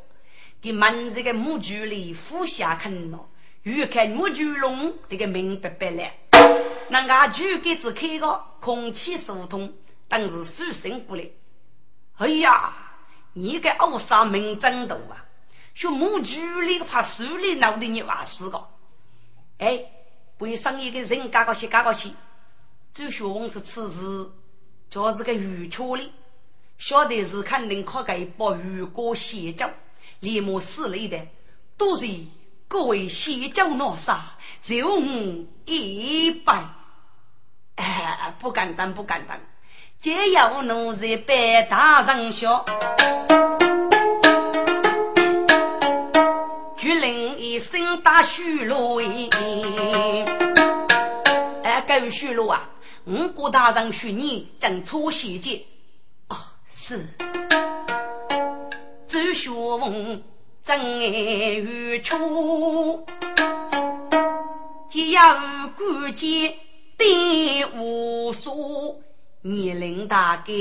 [0.61, 3.19] 给满这个木具里富下坑喏，
[3.63, 6.11] 越看木具龙这个明白白了，
[6.89, 9.73] 那个举给子开个空气疏通。
[10.09, 11.25] 当时苏醒过来，
[12.19, 12.75] 哎呀，
[13.33, 15.25] 你个奥沙名真多啊！
[15.73, 18.69] 说木具里怕树里闹的你话是个，
[19.59, 19.87] 哎，
[20.45, 22.11] 为生意的人干个些干个些，
[22.93, 24.31] 周学问这此事
[24.91, 26.13] 就是个愚蠢的，
[26.79, 29.71] 晓得是肯定靠个把鱼过写脚，
[30.21, 31.27] 立马死了的，
[31.79, 32.07] 都是
[32.69, 34.99] 各位写脚拿啥，就
[35.65, 36.63] 一百，
[37.77, 39.41] 哎， 不敢当，不敢当。
[39.99, 42.63] 只要奴才拜大人小，
[46.85, 49.01] 举令一声打虚罗
[51.63, 52.71] 哎，该虚罗啊！
[53.07, 55.65] 五国大人许你正出细节。
[56.29, 56.37] 哦，
[56.69, 57.09] 是。
[59.07, 60.23] 周学问
[60.63, 63.07] 真爱如初，
[64.91, 66.55] 皆要关键
[66.99, 69.03] 定无数。
[69.41, 70.53] 年龄大概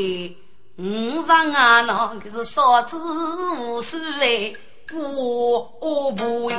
[0.77, 2.97] 五十啊，那可是少子
[3.59, 4.53] 无数哎，
[4.91, 6.53] 我不为。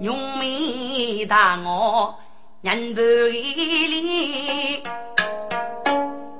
[0.00, 2.18] 农民大我
[2.62, 4.82] 人头一里，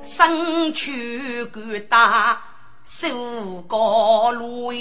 [0.01, 2.43] 身躯骨大
[2.85, 4.73] 手高路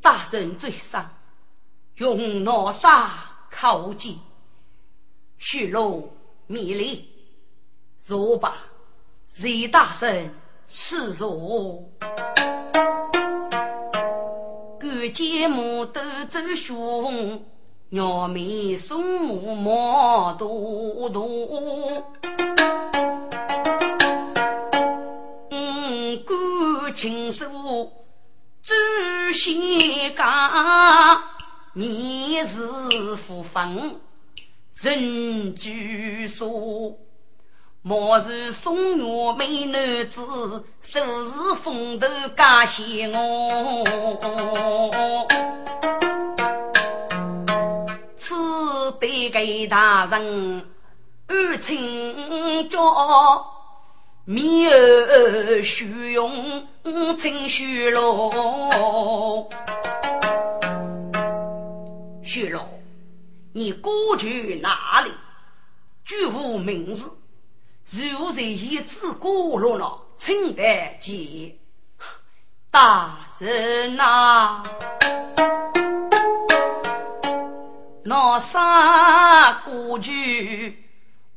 [0.00, 1.10] 大人最上
[1.96, 3.30] 用脑杀。
[3.56, 4.18] 靠近，
[5.38, 6.12] 虚露
[6.48, 7.08] 迷离，
[8.04, 8.56] 如把
[9.36, 10.32] 贼大人
[10.68, 11.90] 是若，
[14.78, 17.42] 敢见木头走凶，
[17.88, 21.26] 鸟面送木毛多多，
[25.50, 27.44] 嗯，敢亲手
[28.62, 28.76] 做
[29.32, 31.20] 仙家。
[31.72, 34.00] 你是福分，
[34.80, 36.96] 人居所。
[37.86, 40.22] 莫是送月美男子，
[40.80, 43.84] 手持风头感谢我。
[48.16, 50.66] 此辈给大人
[51.26, 52.80] 安请教，
[54.24, 56.66] 面儿虚荣
[57.18, 59.46] 真虚喽。
[62.24, 62.64] 薛老，
[63.52, 65.10] 你过去哪里？
[66.06, 67.12] 居无名字，
[67.96, 71.56] 如在一字过落了，请得见
[72.70, 74.62] 大人呐。
[78.04, 80.84] 那啥过去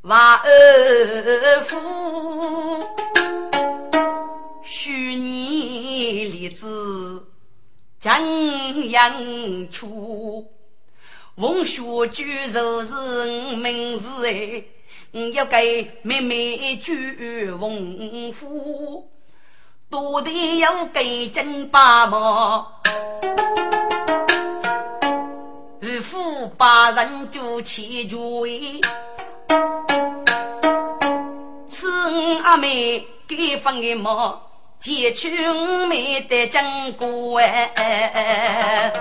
[0.02, 2.88] 万儿夫，
[4.64, 6.66] 许你立志
[8.00, 10.52] 江阳出。
[11.36, 14.64] 文学举手是名字哎，
[15.34, 19.10] 要给妹妹举文夫，
[19.90, 22.82] 多得要给金八毛，
[25.82, 28.82] 师傅把人就起追，
[31.70, 31.90] 此
[32.44, 34.42] 阿妹给分的毛，
[34.80, 38.92] 结去五妹的经过哎，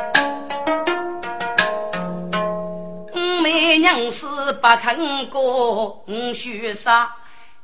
[3.47, 4.26] 妹娘是
[4.61, 7.14] 不肯过五许杀，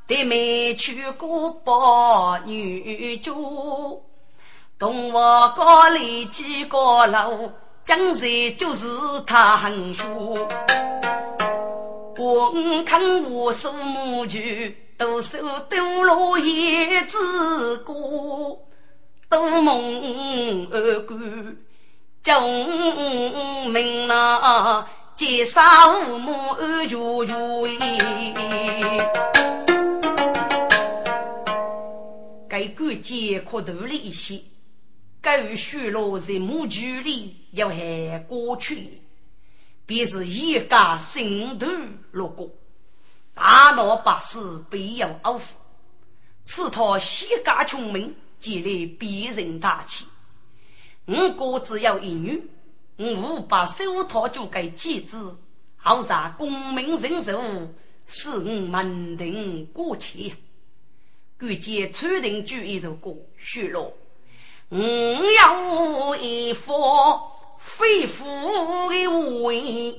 [0.06, 4.00] 得没去过包女主。
[4.78, 7.50] 东我高里几个楼，
[7.82, 8.86] 江水就是
[9.26, 10.38] 他横竖。
[12.16, 12.54] 我
[12.86, 15.36] 看我数木具，都手
[15.68, 17.92] 都落叶子歌，
[19.28, 21.16] 都梦而归，
[22.22, 24.86] 叫命那
[25.24, 27.68] 接杀父母二舅舅。
[32.48, 34.42] 该管节可多了一些。
[35.20, 39.00] 该许落在墓居里，要还过去，
[39.86, 41.68] 便是一家心头
[42.10, 42.50] 路过，
[43.32, 45.54] 大闹百事必有欧服。
[46.42, 50.04] 此套西家穷民，积累别人大气。
[51.04, 52.42] 我哥只有一女，
[52.96, 55.36] 我把手套就给妻子，
[55.76, 57.40] 好让功名人寿，
[58.06, 60.34] 使我门庭过去。
[61.40, 63.92] 据接传定句一首歌，许落。
[64.68, 66.72] 我有一副
[67.58, 69.08] 肺腑的
[69.42, 69.98] 胃，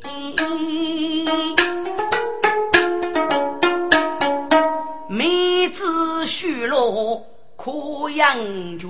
[5.09, 7.25] 妹子虚落
[7.57, 8.87] 可养着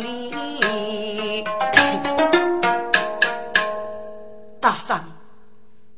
[0.00, 0.32] 你。
[4.60, 5.00] 大圣，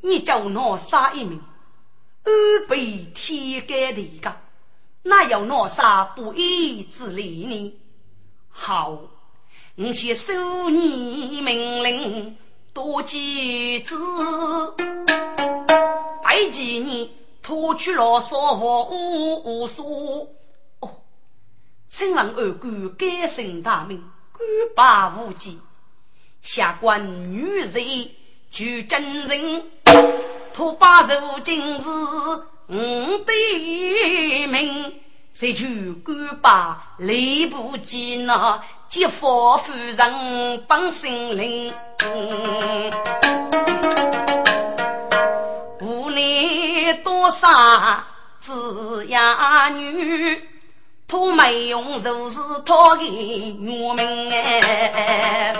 [0.00, 1.40] 你叫我杀一名，
[2.24, 4.34] 安倍天干的个，
[5.02, 7.80] 哪有我杀不义之理呢？
[8.48, 8.98] 好。
[9.80, 12.36] 我先收你命令，
[12.72, 13.96] 多几次，
[16.20, 20.34] 拜见你脱去了少无数。
[20.80, 21.02] 哦，
[21.86, 24.02] 请问二官改姓大名，
[24.32, 24.40] 官
[24.74, 25.60] 罢无忌，
[26.42, 27.72] 下官女人
[28.50, 29.62] 举真人，
[30.52, 34.94] 托把如今是我的命。
[35.32, 38.60] 谁去官罢礼不及那？
[38.88, 41.72] 结佛夫人帮心灵，
[45.82, 48.02] 屋里多少
[48.40, 50.42] 子呀女，
[51.06, 55.54] 托没用就是托给我们哎。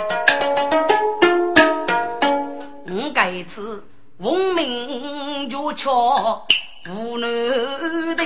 [3.49, 3.83] 我该次
[4.19, 6.45] 闻名就瞧
[6.87, 7.27] 无难
[8.15, 8.23] 的。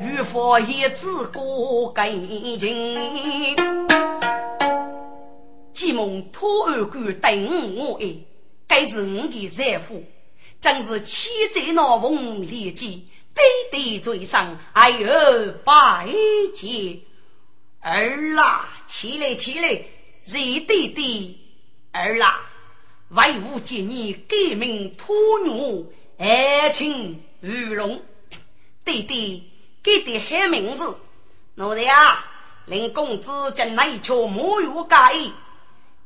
[0.00, 2.08] 与佛爷子过干
[2.56, 3.56] 净，
[5.74, 8.14] 既蒙托儿官等我哎，
[8.68, 10.04] 该是我的财富，
[10.60, 13.00] 真是妻在闹凤连接，
[13.34, 13.42] 对
[13.72, 15.08] 对嘴上哎呦
[15.64, 16.08] 拜
[16.54, 17.00] 见
[17.80, 19.70] 儿啦，起来起来，
[20.24, 20.34] 热
[20.68, 21.40] 弟弟
[21.90, 22.42] 儿啦，
[23.10, 25.84] 为吾见你改名托女，
[26.18, 28.00] 爱情如龙，
[28.84, 29.46] 弟弟。
[29.82, 30.94] 给的好名字，
[31.54, 32.22] 奴才啊，
[32.66, 35.14] 令公子将那一撮木鱼盖，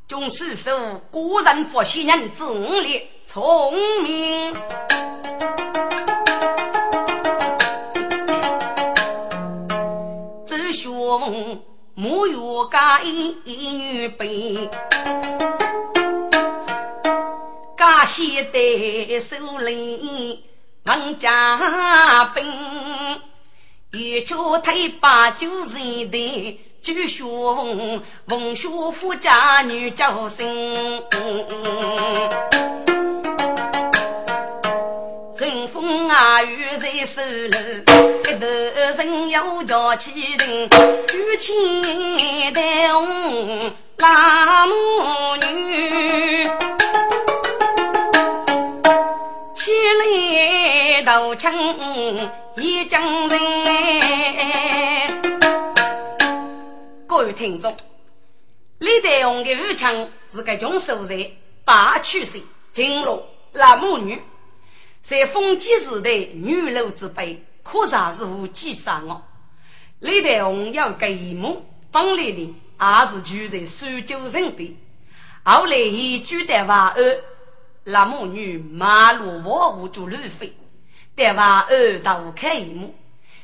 [0.06, 2.44] 总是说古人佛系人智
[2.82, 3.72] 力聪
[4.04, 4.54] 明，
[10.46, 10.88] 只学
[11.96, 12.36] 木鱼
[12.70, 14.70] 盖女辈，
[17.76, 20.44] 家些得手里
[20.84, 22.44] 能家兵。
[23.92, 31.02] 一脚推把九十的，就学文文学富家女教生，
[35.36, 37.58] 顺风耳语在手楼，
[38.28, 38.46] 一头
[38.96, 40.68] 人要叫起灵，
[41.08, 44.74] 举起带红拉母
[45.36, 46.50] 女，
[49.64, 51.50] 千里刀枪。
[52.54, 53.40] 一江人，
[57.06, 57.74] 各位听众，
[58.76, 61.30] 李德勇的武枪是个穷手在
[61.64, 62.42] 八曲水
[62.72, 64.20] 金罗拉母女，
[65.00, 69.22] 在封建时代女流之辈，可算是无几伤哦。
[69.98, 74.76] 李德勇有个姨母，本来的也是住在苏州城的，
[75.42, 77.16] 后来移居到淮安，
[77.84, 80.52] 拉母女马路万物做路费。
[81.16, 81.60] 对吧？
[81.70, 82.92] 二道开幕，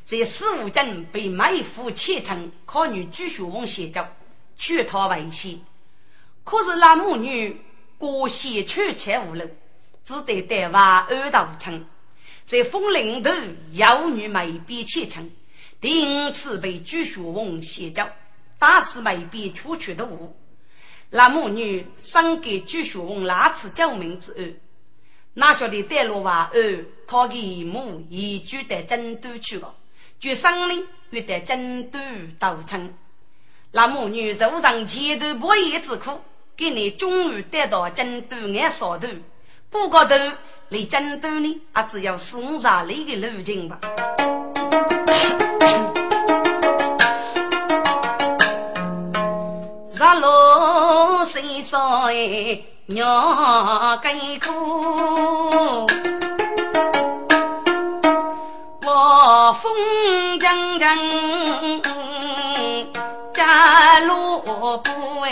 [0.05, 4.09] 在十五镇被妹夫切成考女朱学文写着，
[4.57, 5.62] 娶她为妻。
[6.43, 7.61] 可是那母女
[7.97, 9.49] 过西去前无路，
[10.05, 11.84] 只得带娃二道枪，
[12.45, 13.30] 在风林头
[13.74, 15.30] 妖女没边前程，
[15.80, 18.11] 第五次被朱学翁写教，
[18.59, 20.36] 大师没边出去的物。
[21.11, 24.56] 那母女赏给朱学翁那次救命之恩，
[25.34, 29.74] 哪晓得带路娃儿，他姨母一举得真都去了，
[30.18, 31.98] 就赏哩欲得真都
[32.38, 32.94] 道成。
[33.72, 36.20] 那母女受上前头不易之苦。
[36.56, 39.08] 给你终于得到京都眼扫头，
[39.70, 40.14] 不过头
[40.68, 43.80] 离京都呢，也，只有四五十里的路径吧。
[49.94, 50.49] 日落
[51.41, 51.80] 西山
[52.86, 55.86] 鸟更苦，
[58.84, 60.86] 我风阵阵。
[63.32, 65.30] 家路不哎，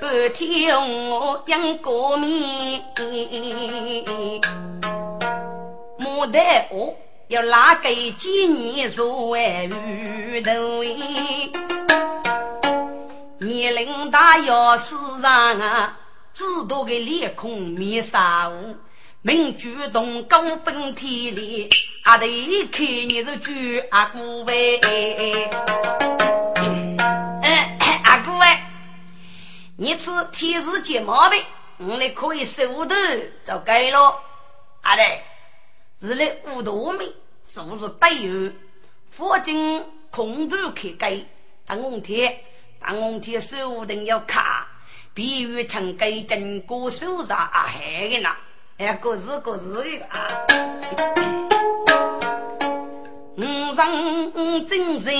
[0.00, 0.74] 半天
[1.10, 2.82] 我养过面，
[5.98, 6.76] 牡丹花
[7.28, 10.84] 要拉给几年做为鱼头
[13.38, 15.98] 年龄大要世上啊，
[16.32, 18.76] 只多个脸孔面纱雾。
[19.22, 21.68] 民主动高奔天里，
[22.04, 23.50] 阿得一看你是猪
[23.90, 24.78] 阿姑喂，
[28.04, 28.46] 阿姑喂，
[29.76, 31.42] 你吃天时节毛病，
[31.78, 32.94] 我来可以收头
[33.44, 34.20] 就该了。
[34.82, 35.02] 阿得
[36.00, 37.14] 是来五多米，
[37.48, 38.52] 是不是带有
[39.10, 41.18] 附近空头开盖？
[41.66, 42.38] 当红天，
[42.78, 44.68] 当红天收定要卡，
[45.14, 48.28] 比如成盖整个手上啊害的呢。
[48.76, 50.28] 哎，各自各自的啊！
[53.36, 55.12] 五人正在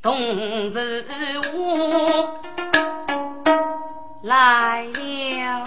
[0.00, 1.04] 同时
[1.52, 2.28] 舞
[4.22, 5.64] 来了，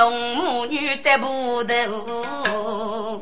[0.00, 3.20] 红母女的步头，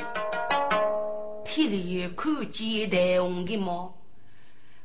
[1.44, 3.94] 霹雳看见带红的毛，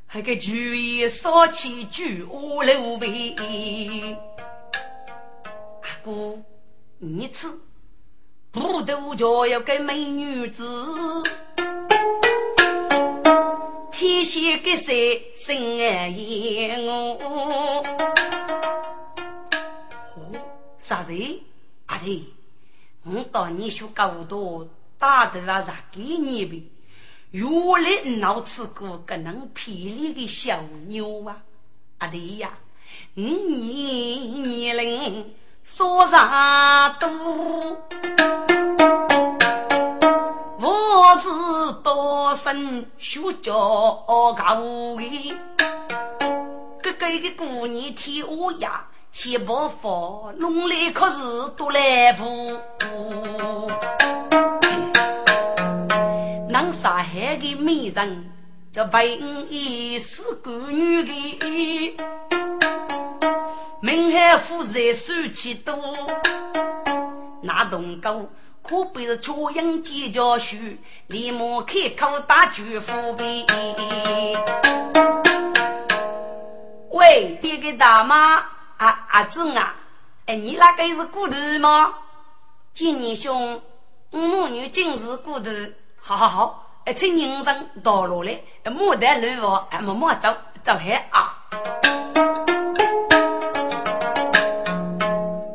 [0.06, 3.34] 还个酒意烧起酒窝楼呗。
[6.04, 6.36] 哥，
[6.98, 7.46] 你吃
[8.50, 11.22] 不都叫要给美女子，
[13.92, 17.82] 天仙给谁生言哦？
[20.80, 21.12] 啥子？
[21.92, 22.32] 阿弟，
[23.04, 24.66] 我当你学高多，
[24.98, 26.66] 打的啊啥给你呗？
[27.32, 31.42] 原来闹吃过个能霹雳的小妞啊！
[31.98, 32.50] 阿弟呀，
[33.12, 35.34] 你年龄。
[35.64, 37.08] 说啥多？
[40.58, 41.28] 我是
[41.84, 44.34] 多生学教高
[44.96, 45.34] 的，
[46.82, 51.20] 哥哥的姑娘天乌鸦，西北方弄来可是
[51.54, 52.24] 多来不？
[56.48, 58.30] 能杀害的美人，
[58.72, 61.96] 叫白衣是宫女的。
[63.82, 65.76] 明海夫人手气多，
[67.42, 68.30] 那东哥
[68.62, 70.56] 可不是朝阳街角书，
[71.08, 73.44] 立马开口打句伏笔。
[76.90, 78.42] 喂，这个大妈
[78.82, 79.76] 阿阿珍啊，
[80.26, 81.94] 哎，你那个是骨头吗？
[82.74, 83.62] 今年兄，
[84.10, 85.50] 我母女今日骨头，
[86.00, 91.38] 好好好，哎，请人生道路来，牡丹路房，哎，默默走走海啊。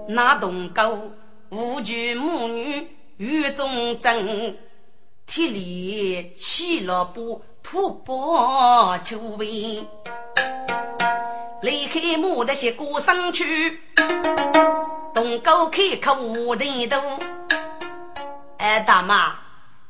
[0.08, 1.12] 那东沟
[1.50, 4.56] 无惧母女雨中争，
[5.26, 9.86] 铁里起了步土包就位，
[11.60, 13.80] 离开母的些过山去，
[15.16, 17.20] 东沟开口无人多。
[18.60, 19.40] 哎，大妈，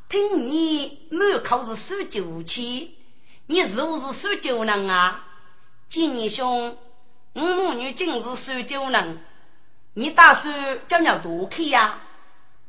[0.08, 2.88] 听你满口是数九千，
[3.46, 5.26] 你是不是数九人啊？
[5.90, 6.74] 今年兄，
[7.34, 9.18] 我母女今日数九人。
[9.92, 11.98] 你打算叫鸟多去呀？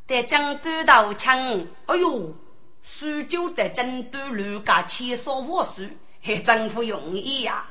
[0.07, 1.37] 得将短刀枪，
[1.85, 2.35] 哎呦，
[2.83, 5.87] 苏州的针短路架千少瓦数，
[6.21, 7.65] 还真不容易呀！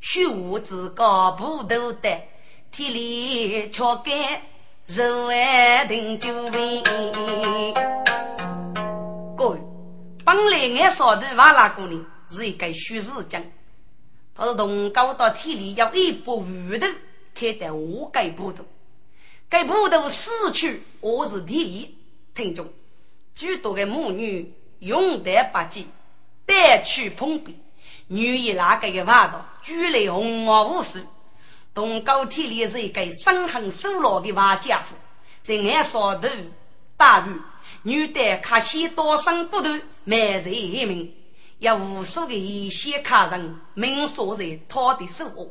[0.00, 2.22] 虚无自高不斗的，
[2.70, 4.42] 体力却干
[4.86, 6.82] 肉爱定九位。
[9.36, 9.58] 各位，
[10.24, 13.42] 本来俺少的瓦拉姑娘是一个虚实讲，
[14.34, 16.44] 他是同高到体力要一百五
[16.78, 16.86] 头，
[17.34, 18.64] 开得我盖不头。
[19.48, 21.94] 该部头死去，我是第一。
[22.34, 22.68] 听众，
[23.34, 25.84] 诸多的母女勇敢不羁，
[26.44, 27.56] 带去碰壁，
[28.08, 31.00] 女一那个个挖道，举来红花无数。
[31.74, 34.96] 东高铁里是一个生横手牢的瓦家伙，
[35.42, 36.28] 在岸上头
[36.96, 37.40] 打鱼，
[37.82, 39.70] 女的卡西多生骨头，
[40.04, 41.12] 满人一名，
[41.58, 45.50] 有无数的一些客人，命锁在他的手握，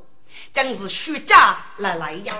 [0.51, 2.33] 真是虚假来来呀！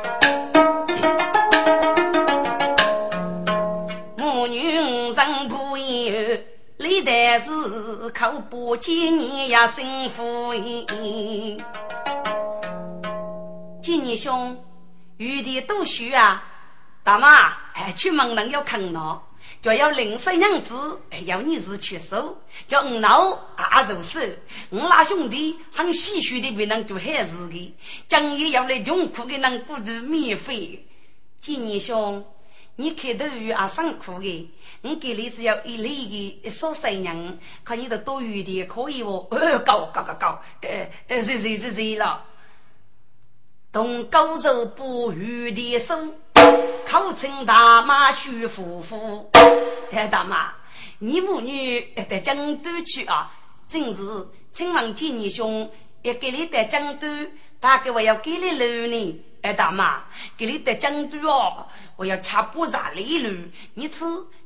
[7.06, 7.51] 但是
[8.10, 10.51] 可不见你呀，幸福。
[13.80, 14.66] 今年兄，
[15.18, 16.43] 玉帝读书啊，
[17.03, 19.20] 大妈，哎，出门人要看喏。
[19.62, 22.36] 就要临水娘子，要你是去收，
[22.68, 24.20] 叫五老啊入手。
[24.72, 27.76] 我那兄弟很唏嘘的，别人就害死的，
[28.08, 30.88] 将也要来穷苦的人不是免费。
[31.39, 32.26] 今年兄，
[32.78, 34.51] 你开头鱼啊辛苦的，
[34.82, 39.28] 我给你只要一粒的烧水人，看你的多余的可以哦。
[39.32, 42.23] 呃，高高高高，呃呃，是是是是了。
[43.71, 45.95] 同高手不遇的手。
[46.88, 49.32] 口称大妈徐夫妇，
[49.91, 50.53] 哎，大妈，
[50.99, 53.32] 你母女在江都去啊？
[53.67, 54.03] 真是，
[54.51, 55.71] 请问见你兄
[56.03, 57.07] 要给你在江都，
[57.59, 59.17] 大概我要给你六年。
[59.46, 60.04] 哎，大妈，
[60.36, 61.68] 给你在江都哦，
[61.98, 64.04] 我要吃不啥利润，你吃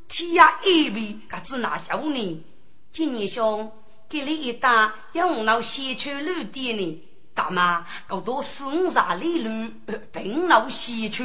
[0.10, 2.44] 天涯一味，可只拿叫你。
[2.92, 3.72] 见你兄
[4.10, 7.04] 给你一打，要我那先去路店呢。
[7.40, 9.72] 大妈，搞多生杀利路，
[10.12, 11.24] 平路西去。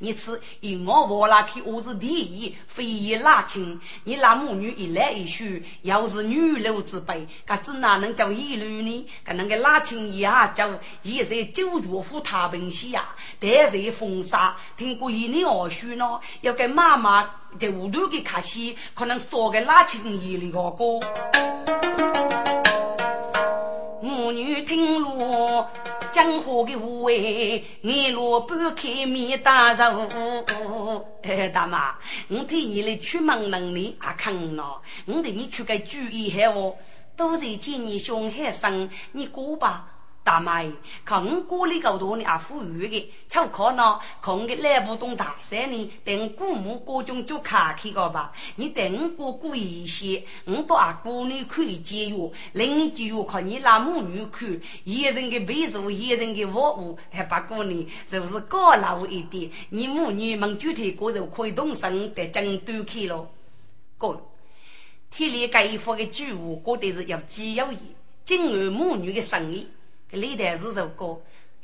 [0.00, 3.80] 你吃一我我那去，我是第一，非也拉亲。
[4.02, 9.06] 你那母女一来一去，要是女流之辈，可怎哪能叫一路呢？
[9.24, 10.68] 可能个拉亲呀，叫
[11.02, 14.56] 也在九岳府太平西呀，待在风沙。
[14.76, 20.98] 听过一年二叔呢，要给妈妈在屋头给看戏，可能说个拉亲一里个歌。
[24.02, 25.64] 母女听路，
[26.10, 31.06] 江河的无味，眼路半开面大肉。
[31.22, 31.94] 哎，大妈，
[32.26, 36.74] 我替你的出门能力也看了，我替你出个主意还哦，
[37.16, 39.91] 都是见你兄海生，你过吧。
[40.24, 40.62] 大妈，
[41.04, 43.12] 看我锅里够多呢，也富裕的。
[43.28, 48.32] 就可能看我来不动大山呢，等姑母各种就卡去个吧。
[48.56, 52.30] 你等我过过一些，我到阿姑女可以节约。
[52.52, 59.50] 另一节约看你那母女看，一人的被褥，一人的卧物，还不过呢，就是高老一点。
[59.70, 63.28] 你母女们具体过头可以动身得争端去了。
[63.98, 64.20] 哥，
[65.10, 67.78] 天里这一方的主务，过得是要既有义，
[68.24, 69.66] 今后母女的生意。
[70.12, 71.18] 历代是首歌，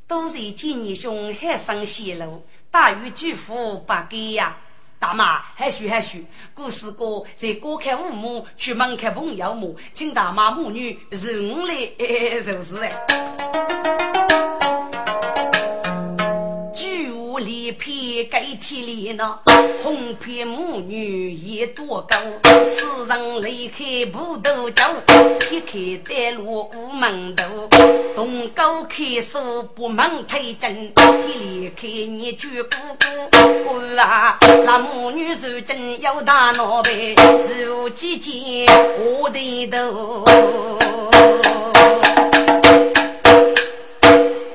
[0.07, 4.57] 都是见你兄海上泄露，大禹巨富不给呀！
[4.99, 6.25] 大妈，还许还许，
[6.55, 14.48] 故事歌在过开五亩，出门开朋友亩，请大妈母女认来就是哎。
[17.39, 19.39] 里片盖天里呢，
[19.83, 22.17] 红皮母女一多高，
[22.71, 24.83] 此人离开不斗酒，
[25.39, 27.69] 撇开带路无门头，
[28.15, 36.91] 东高开锁不门推进，天离开你举姑姑啊，那母女如今有大脑袋，
[37.57, 38.67] 如几件
[38.99, 40.25] 我的头。